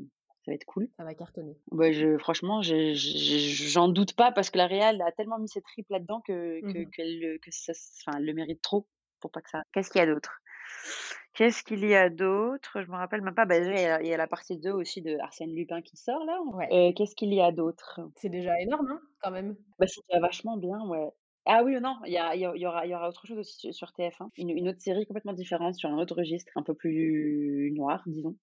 [0.44, 0.88] ça va être cool.
[0.96, 1.56] Ça va cartonner.
[1.70, 5.90] Ouais, je, franchement, j'en doute pas parce que la Real a tellement mis ses tripes
[5.90, 7.72] là-dedans que, que, mmh que, ça,
[8.06, 8.86] enfin, le mérite trop
[9.20, 9.62] pour pas que ça.
[9.72, 10.40] Qu'est-ce qu'il y a d'autre?
[11.34, 12.80] Qu'est-ce qu'il y a d'autre?
[12.80, 13.44] Je me rappelle même pas.
[13.44, 16.40] Bah, il, y a, la partie 2 aussi de Arsène Lupin qui sort là.
[16.54, 16.68] Ouais.
[16.72, 18.00] Euh, Qu'est-ce qu'il y a d'autre?
[18.16, 19.54] C'est déjà énorme, hein, quand même.
[19.78, 21.10] Bah, c'est vachement bien, ouais.
[21.46, 24.30] Ah oui, non, il y, a, y, aura, y aura autre chose aussi sur TF1,
[24.36, 28.36] une, une autre série complètement différente sur un autre registre, un peu plus noir, disons,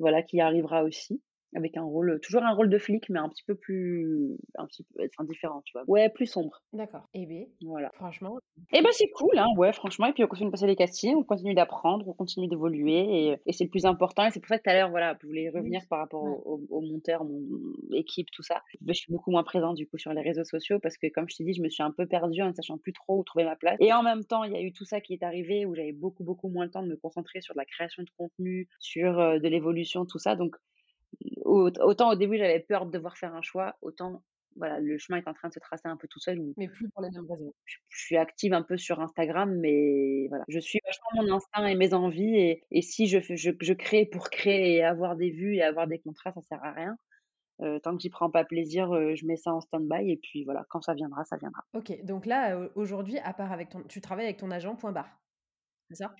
[0.00, 1.22] voilà, qui arrivera aussi
[1.54, 4.84] avec un rôle, toujours un rôle de flic, mais un petit peu plus, un petit
[4.84, 5.82] peu, enfin, différent, tu vois.
[5.88, 6.62] Ouais, plus sombre.
[6.72, 7.08] D'accord.
[7.14, 7.90] Et eh bien, voilà.
[7.94, 8.38] Franchement.
[8.72, 10.06] Et eh ben c'est cool, hein, ouais, franchement.
[10.06, 13.36] Et puis on continue de passer les castings, on continue d'apprendre, on continue d'évoluer, et,
[13.46, 14.26] et c'est le plus important.
[14.26, 16.60] Et c'est pour ça que tout à l'heure, voilà, je voulais revenir par rapport au,
[16.68, 17.40] au, monteur, mon
[17.92, 18.62] équipe, tout ça.
[18.86, 21.36] Je suis beaucoup moins présente du coup sur les réseaux sociaux parce que, comme je
[21.36, 23.44] t'ai dit, je me suis un peu perdue en ne sachant plus trop où trouver
[23.44, 23.76] ma place.
[23.80, 25.92] Et en même temps, il y a eu tout ça qui est arrivé où j'avais
[25.92, 29.18] beaucoup beaucoup moins le temps de me concentrer sur de la création de contenu, sur
[29.18, 30.36] euh, de l'évolution, tout ça.
[30.36, 30.56] Donc
[31.44, 34.22] autant au début j'avais peur de devoir faire un choix, autant
[34.56, 36.40] voilà, le chemin est en train de se tracer un peu tout seul.
[36.56, 37.52] Mais plus pour les mêmes raisons.
[37.64, 41.74] Je, suis active un peu sur Instagram, mais voilà, je suis vachement mon instinct et
[41.74, 42.36] mes envies.
[42.36, 45.86] Et, et si je, je, je, crée pour créer et avoir des vues et avoir
[45.86, 46.96] des contrats, ça sert à rien.
[47.62, 50.44] Euh, tant que j'y prends pas plaisir, euh, je mets ça en stand-by et puis
[50.44, 51.62] voilà, quand ça viendra, ça viendra.
[51.74, 55.20] Ok, donc là, aujourd'hui, à part avec ton, tu travailles avec ton agent, point barre.
[55.90, 56.14] c'est ça?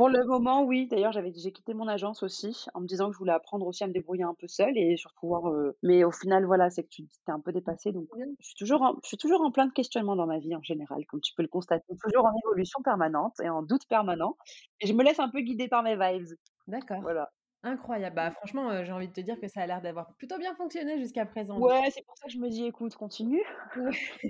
[0.00, 0.86] Pour le moment, oui.
[0.86, 3.84] D'ailleurs, j'avais j'ai quitté mon agence aussi, en me disant que je voulais apprendre aussi
[3.84, 6.84] à me débrouiller un peu seule et sur pouvoir, heu mais au final, voilà, c'est
[6.84, 9.42] que tu tu es un peu dépassée donc je suis toujours en je suis toujours
[9.42, 11.84] en plein de questionnements dans ma vie en général, comme tu peux le constater.
[12.02, 14.36] Toujours en évolution permanente et en doute permanent
[14.80, 16.34] et je me laisse un peu guider par mes vibes.
[16.66, 17.02] D'accord.
[17.02, 17.30] Voilà.
[17.64, 18.16] Incroyable.
[18.16, 20.54] Bah, franchement, heu, j'ai envie de te dire que ça a l'air d'avoir plutôt bien
[20.54, 23.42] fonctionné jusqu'à présent, donc Ouais, c'est pour ça que je me dis: «Écoute, continue,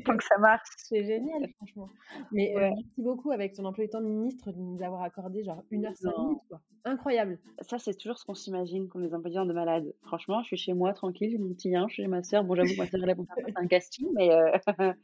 [0.05, 0.69] tant que ça marche».
[0.79, 1.93] C'est génial, franchement.
[2.33, 2.71] Mais, Ouais.
[2.71, 5.85] merci beaucoup avec ton emploi du temps de ministre de nous avoir accordé genre 1
[5.87, 6.17] heure 5 Non.
[6.19, 6.63] minutes, quoi.
[6.85, 7.39] Incroyable.
[7.63, 9.95] Ça, c'est toujours ce qu'on s'imagine comme les emplois de malades.
[10.03, 12.43] Franchement, je suis chez moi tranquille, j'ai mon petit linge, j'ai ma sœur.
[12.45, 14.31] Bon, j'avoue ma elle est pour faire un casting, mais
[14.81, 14.95] heu,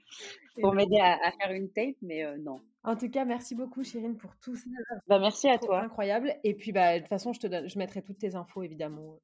[0.60, 2.62] pour m'aider à à faire une tape, mais non.
[2.86, 4.70] En tout cas, merci beaucoup Chérine pour tout ça.
[5.08, 5.80] Bah, merci à toi.
[5.82, 8.62] incroyable et puis, bah, de toute façon, je te donne je mettrai toutes tes infos
[8.62, 9.18] évidemment.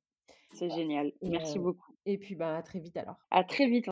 [0.53, 1.13] C'est génial.
[1.23, 1.93] Et Merci heu beaucoup.
[2.05, 3.17] et puis, bah, à très vite alors.
[3.31, 3.92] À très vite.